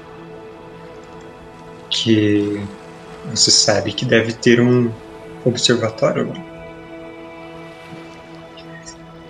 [1.90, 2.62] Que
[3.30, 4.92] você sabe que deve ter um
[5.46, 6.48] observatório lá.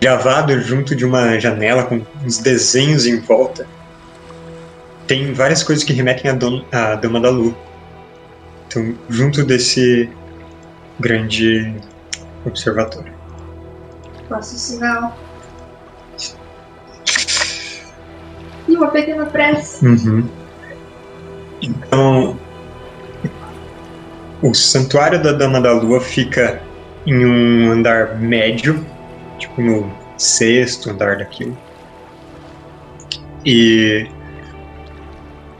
[0.01, 3.67] Gravado junto de uma janela com uns desenhos em volta,
[5.07, 7.55] tem várias coisas que remetem à, à Dama da Lua.
[8.67, 10.09] Então, junto desse
[10.99, 11.73] grande
[12.45, 13.13] observatório.
[14.27, 15.17] faço sinal.
[18.67, 19.85] Uma pequena prece.
[19.85, 20.27] Uhum.
[21.61, 22.37] Então,
[24.41, 26.61] o Santuário da Dama da Lua fica
[27.05, 28.85] em um andar médio,
[29.39, 31.57] tipo no sexto andar daquilo.
[33.45, 34.07] E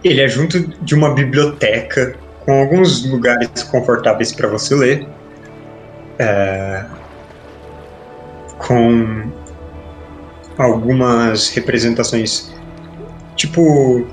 [0.04, 5.08] ele é junto de uma biblioteca com alguns lugares confortáveis para você ler.
[6.20, 6.86] É,
[8.58, 9.32] com
[10.58, 12.52] algumas representações
[13.38, 14.06] tipo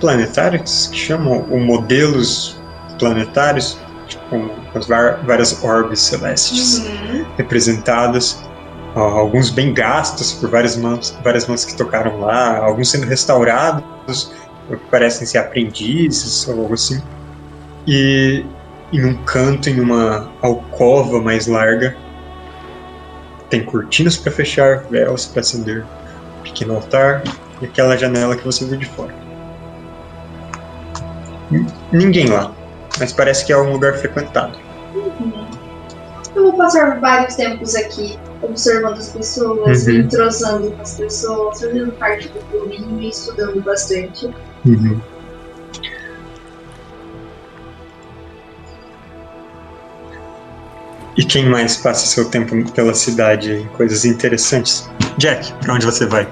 [0.00, 2.60] planetários que chamam ou modelos
[2.98, 4.80] planetários tipo, com
[5.26, 7.26] várias orbes celestes Uhum.
[7.36, 8.42] representadas
[8.94, 14.32] alguns bem gastos por várias mãos várias mãos que tocaram lá alguns sendo restaurados
[14.90, 17.00] parecem ser aprendizes ou algo assim
[17.86, 18.44] e
[18.92, 21.96] em um canto em uma alcova mais larga
[23.50, 25.84] tem cortinas para fechar velas para acender
[26.46, 27.22] pequeno altar
[27.60, 29.14] e aquela janela que você viu de fora
[31.92, 32.52] ninguém lá
[32.98, 34.58] mas parece que é um lugar frequentado
[34.94, 35.46] Uhum.
[36.34, 39.92] Eu vou passar vários tempos aqui observando as pessoas, Uhum.
[39.92, 44.30] me entrosando com as pessoas, fazendo parte do clubinho e estudando bastante.
[51.16, 54.88] E quem mais passa seu tempo pela cidade em coisas interessantes?
[55.18, 56.26] Jack, pra onde você vai?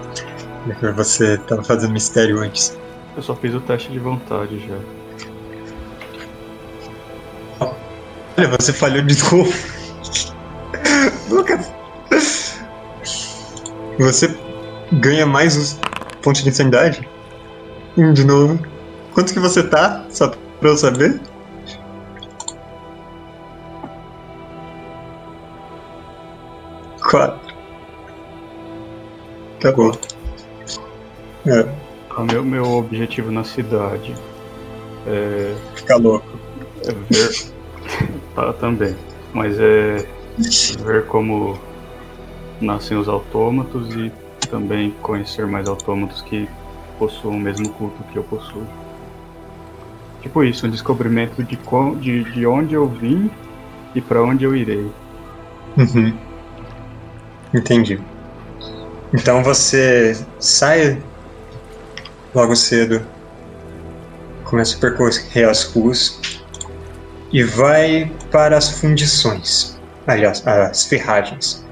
[0.96, 2.76] Você tava fazendo mistério antes.
[3.16, 4.76] Eu só fiz o teste de vontade já.
[8.36, 9.52] Olha, você falhou de novo.
[11.30, 11.72] Lucas.
[13.98, 14.36] Você
[14.94, 15.78] ganha mais os
[16.22, 17.08] pontos de insanidade?
[17.96, 18.58] Hum, De novo.
[19.12, 20.04] Quanto que você tá?
[20.10, 20.28] Só
[20.60, 21.20] pra eu saber?
[27.00, 27.43] Quatro.
[29.64, 29.92] Tá bom.
[31.46, 31.66] É,
[32.18, 34.14] O meu, meu objetivo na cidade
[35.06, 36.38] é, fica louco.
[36.84, 37.52] é ver.
[38.36, 38.94] tá, também.
[39.32, 40.06] Mas é
[40.84, 41.58] ver como
[42.60, 44.12] nascem os autômatos e
[44.50, 46.46] também conhecer mais autômatos que
[46.98, 48.66] possuam o mesmo culto que eu possuo.
[50.20, 53.30] Tipo isso, um descobrimento de, qual, de, de onde eu vim
[53.94, 54.90] e para onde eu irei.
[55.78, 56.12] Uhum.
[57.54, 57.98] Entendi.
[59.14, 61.00] Então você sai
[62.34, 63.00] logo cedo,
[64.44, 66.18] começa a percorrer as ruas
[67.32, 71.64] e vai para as fundições, aliás, as ferragens.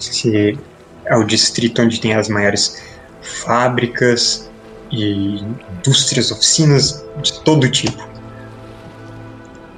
[0.00, 0.58] Esse
[1.04, 2.82] é o distrito onde tem as maiores
[3.22, 4.50] fábricas
[4.90, 5.42] e
[5.76, 8.02] indústrias, oficinas de todo tipo.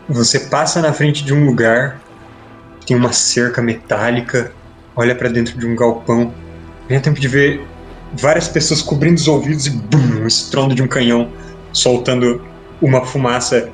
[0.09, 2.01] Você passa na frente de um lugar
[2.87, 4.53] tem uma cerca metálica,
[4.95, 6.33] olha pra dentro de um galpão,
[6.89, 7.67] vem a tempo de ver
[8.15, 11.31] várias pessoas cobrindo os ouvidos e bum, um estrondo de um canhão
[11.73, 12.43] soltando
[12.81, 13.71] uma fumaça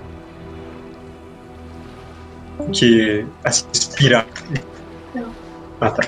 [2.72, 3.26] que
[3.72, 4.26] espira
[5.80, 6.02] ah, tá.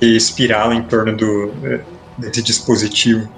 [0.00, 1.80] e espirala em torno do eh,
[2.18, 3.28] desse dispositivo.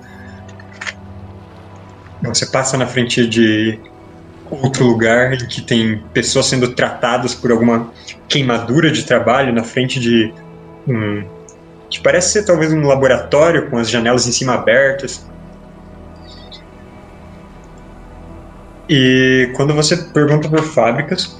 [2.22, 3.78] Você passa na frente de
[4.50, 7.92] outro lugar em que tem pessoas sendo tratadas por alguma
[8.28, 10.32] queimadura de trabalho na frente de
[10.86, 11.24] um
[11.90, 15.26] que parece ser talvez um laboratório com as janelas em cima abertas.
[18.88, 21.36] E quando você pergunta por fábricas,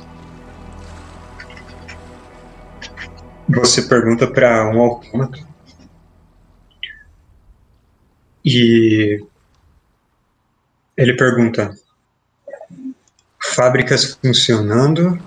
[3.48, 5.46] você pergunta para um autômato.
[8.44, 9.24] E
[10.96, 11.74] ele pergunta:
[13.54, 15.18] fábricas funcionando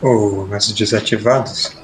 [0.00, 1.83] ou as desativadas?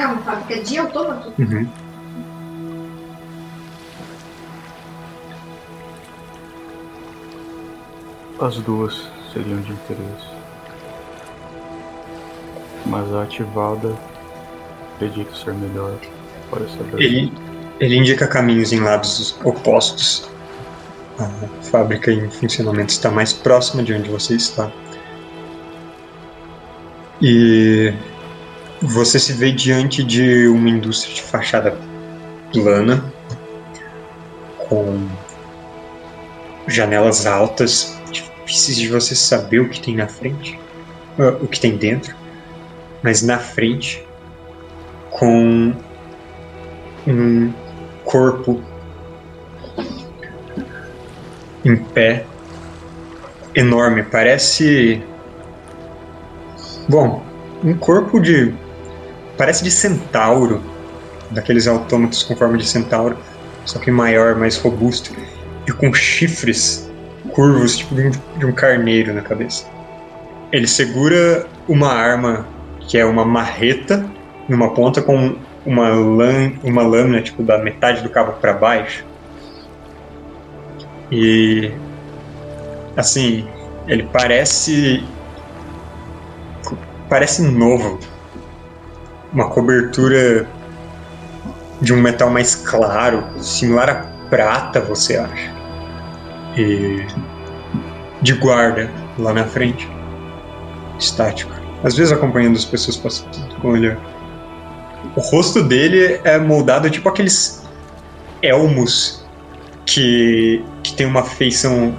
[0.00, 1.30] Calma, fábrica de autômato?
[1.38, 1.68] Uhum.
[8.40, 10.26] As duas seriam de interesse.
[12.86, 13.94] Mas a ativada
[14.94, 15.94] acredito ser melhor
[16.48, 17.02] para saber.
[17.02, 17.30] Ele,
[17.78, 20.30] ele indica caminhos em lados opostos.
[21.18, 21.28] A
[21.64, 24.72] fábrica em funcionamento está mais próxima de onde você está.
[27.20, 27.92] E
[28.82, 31.76] você se vê diante de uma indústria de fachada
[32.52, 33.04] plana,
[34.68, 35.06] com
[36.66, 40.58] janelas altas, difíceis de você saber o que tem na frente,
[41.18, 42.14] uh, o que tem dentro,
[43.02, 44.04] mas na frente,
[45.10, 45.74] com
[47.06, 47.52] um
[48.04, 48.62] corpo
[51.64, 52.24] em pé
[53.54, 55.02] enorme, parece.
[56.88, 57.22] Bom,
[57.62, 58.54] um corpo de
[59.40, 60.60] parece de centauro,
[61.30, 63.16] daqueles autômatos com forma de centauro,
[63.64, 65.16] só que maior, mais robusto,
[65.66, 66.90] e com chifres
[67.32, 69.64] curvos, tipo de um, de um carneiro na cabeça.
[70.52, 72.46] Ele segura uma arma
[72.80, 74.04] que é uma marreta
[74.46, 75.34] numa ponta com
[75.64, 79.06] uma, lã, uma lâmina tipo da metade do cabo para baixo.
[81.10, 81.72] E
[82.94, 83.48] assim,
[83.88, 85.02] ele parece
[87.08, 87.98] parece novo
[89.32, 90.46] uma cobertura
[91.80, 93.94] de um metal mais claro, similar a
[94.28, 95.52] prata, você acha?
[96.56, 97.06] E
[98.22, 99.88] de guarda lá na frente,
[100.98, 101.52] estático.
[101.82, 103.96] Às vezes acompanhando as pessoas passando com ele.
[105.16, 107.66] O rosto dele é moldado tipo aqueles
[108.42, 109.24] elmos
[109.86, 111.94] que, que tem uma feição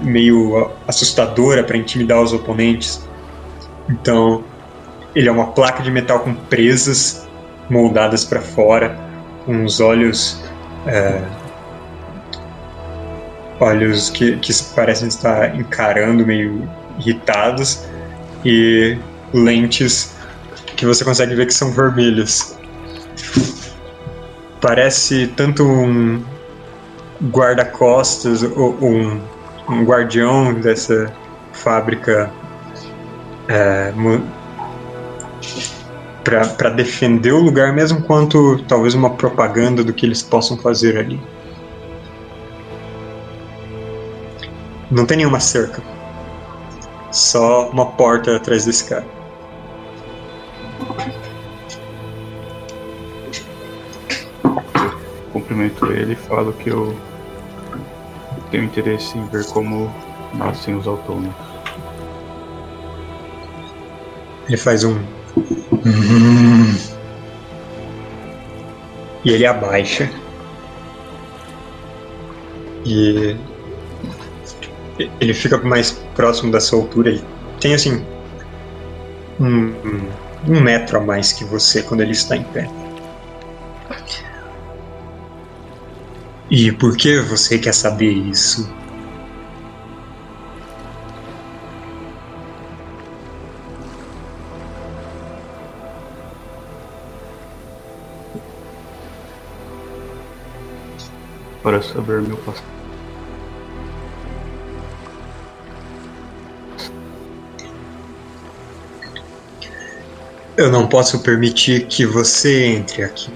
[0.00, 3.06] meio assustadora para intimidar os oponentes.
[3.88, 4.44] Então,
[5.14, 7.28] ele é uma placa de metal com presas
[7.68, 8.96] moldadas para fora,
[9.46, 10.42] os olhos.
[10.86, 11.22] É,
[13.60, 17.84] olhos que, que parecem estar encarando, meio irritados,
[18.44, 18.98] e
[19.32, 20.14] lentes
[20.76, 22.58] que você consegue ver que são vermelhas.
[24.60, 26.22] Parece tanto um
[27.30, 29.20] guarda-costas ou um,
[29.68, 31.12] um guardião dessa
[31.52, 32.30] fábrica
[33.48, 33.92] é,
[36.22, 41.20] para defender o lugar, mesmo quanto talvez uma propaganda do que eles possam fazer ali.
[44.90, 45.82] Não tem nenhuma cerca.
[47.10, 49.06] Só uma porta atrás desse cara.
[55.32, 56.94] Cumprimento ele e falo que eu
[58.50, 59.92] tenho interesse em ver como
[60.34, 61.34] nascem os autômatos.
[64.46, 65.02] Ele faz um
[69.24, 70.10] e ele abaixa.
[72.84, 73.36] E
[75.20, 77.24] ele fica mais próximo da sua altura e
[77.60, 78.04] tem assim
[79.40, 79.72] um,
[80.48, 82.68] um metro a mais que você quando ele está em pé.
[86.50, 88.70] E por que você quer saber isso?
[101.72, 102.66] Para saber meu passado.
[110.54, 113.32] Eu não posso permitir que você entre aqui.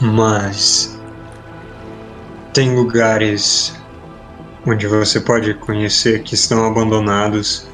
[0.00, 0.98] Mas
[2.54, 3.76] tem lugares
[4.66, 7.68] onde você pode conhecer que estão abandonados.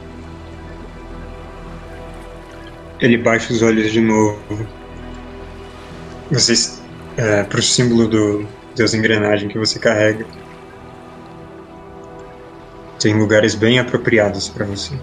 [2.99, 4.67] Ele baixa os olhos de novo.
[6.29, 6.74] Vocês
[7.17, 10.27] é, para o símbolo do Deus Engrenagem que você carrega.
[12.99, 14.99] Tem lugares bem apropriados para você.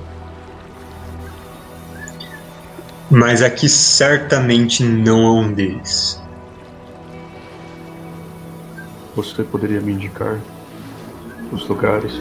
[3.10, 6.22] Mas aqui certamente não há um deles.
[9.16, 10.40] Você poderia me indicar
[11.52, 12.14] os lugares?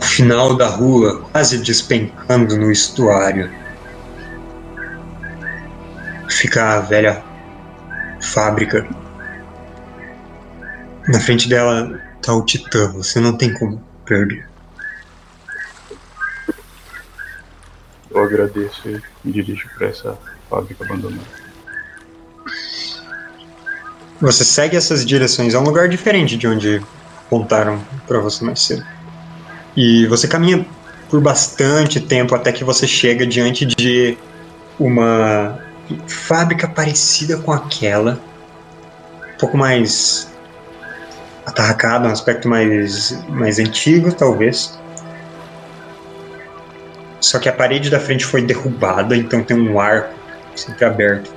[0.00, 3.50] final da rua, quase despencando no estuário
[6.42, 7.22] fica a velha
[8.20, 8.84] fábrica.
[11.06, 14.48] Na frente dela tá o Titã, você não tem como perder.
[18.10, 20.18] Eu agradeço e me dirijo para essa
[20.50, 21.42] fábrica abandonada.
[24.20, 26.82] Você segue essas direções, é um lugar diferente de onde
[27.24, 28.84] apontaram para você mais cedo.
[29.76, 30.66] E você caminha
[31.08, 34.18] por bastante tempo até que você chega diante de
[34.78, 35.71] uma
[36.06, 38.20] fábrica parecida com aquela,
[39.34, 40.30] um pouco mais
[41.46, 44.78] atarracada, um aspecto mais, mais antigo, talvez.
[47.20, 50.14] Só que a parede da frente foi derrubada, então tem um arco
[50.54, 51.32] sempre aberto.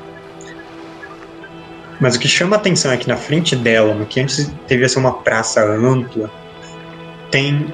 [1.99, 4.89] Mas o que chama a atenção é que na frente dela, no que antes devia
[4.89, 6.29] ser uma praça ampla,
[7.31, 7.71] tem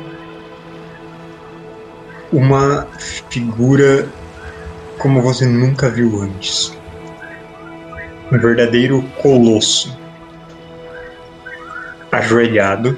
[2.32, 2.88] uma
[3.30, 4.08] figura
[5.02, 6.78] como você nunca viu antes.
[8.32, 9.98] Um verdadeiro colosso.
[12.12, 12.96] Ajoelhado.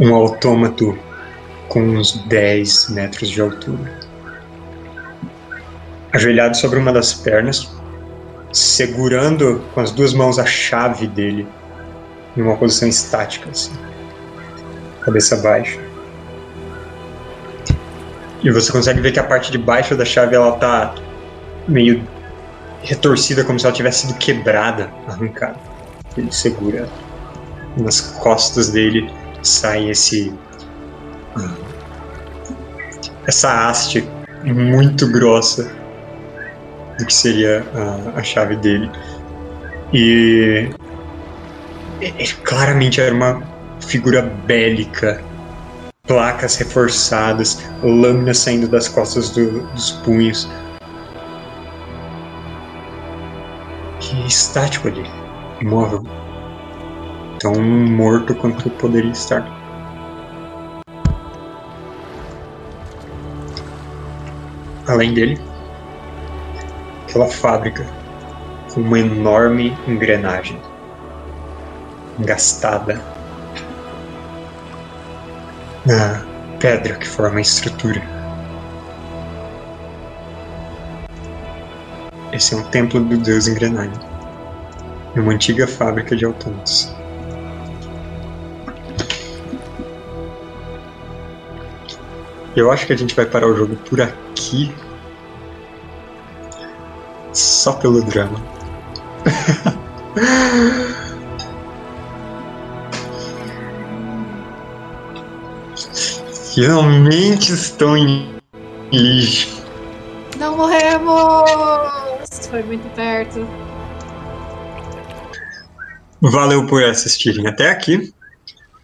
[0.00, 0.98] Um autômato
[1.68, 4.00] com uns 10 metros de altura.
[6.12, 7.70] Ajoelhado sobre uma das pernas,
[8.52, 11.46] segurando com as duas mãos a chave dele
[12.36, 13.72] em uma posição estática, assim,
[15.02, 15.91] cabeça baixa.
[18.42, 20.94] E você consegue ver que a parte de baixo da chave ela tá
[21.68, 22.06] meio
[22.82, 25.60] retorcida, como se ela tivesse sido quebrada, arrancada.
[26.16, 26.90] Ele segura
[27.78, 29.10] nas costas dele
[29.42, 30.32] sai esse
[33.26, 34.06] essa haste
[34.44, 35.72] muito grossa
[36.98, 38.90] do que seria a, a chave dele.
[39.92, 40.68] E
[42.00, 43.40] ele claramente era uma
[43.80, 45.22] figura bélica,
[46.06, 50.48] placas reforçadas, lâminas saindo das costas do, dos punhos.
[54.00, 55.04] E estático ali,
[55.60, 56.02] imóvel.
[57.38, 59.46] Tão morto quanto poderia estar.
[64.88, 65.40] Além dele,
[67.04, 67.86] aquela fábrica
[68.74, 70.60] com uma enorme engrenagem
[72.18, 73.11] engastada
[75.86, 76.22] na
[76.58, 78.02] pedra que forma a estrutura.
[82.32, 83.92] Esse é um templo do deus engrenagem.
[85.14, 86.94] É uma antiga fábrica de autômatos.
[92.56, 94.74] Eu acho que a gente vai parar o jogo por aqui
[97.32, 98.40] só pelo drama.
[106.54, 108.36] Finalmente estão em
[108.92, 109.62] lixo.
[110.38, 112.28] Não morremos!
[112.50, 113.46] Foi muito perto.
[116.20, 118.12] Valeu por assistirem até aqui.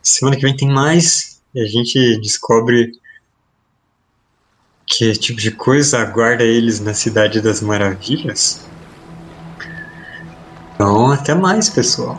[0.02, 2.92] Semana que vem tem mais e a gente descobre
[4.86, 8.66] que tipo de coisa aguarda eles na Cidade das Maravilhas?
[10.74, 12.18] Então, até mais, pessoal.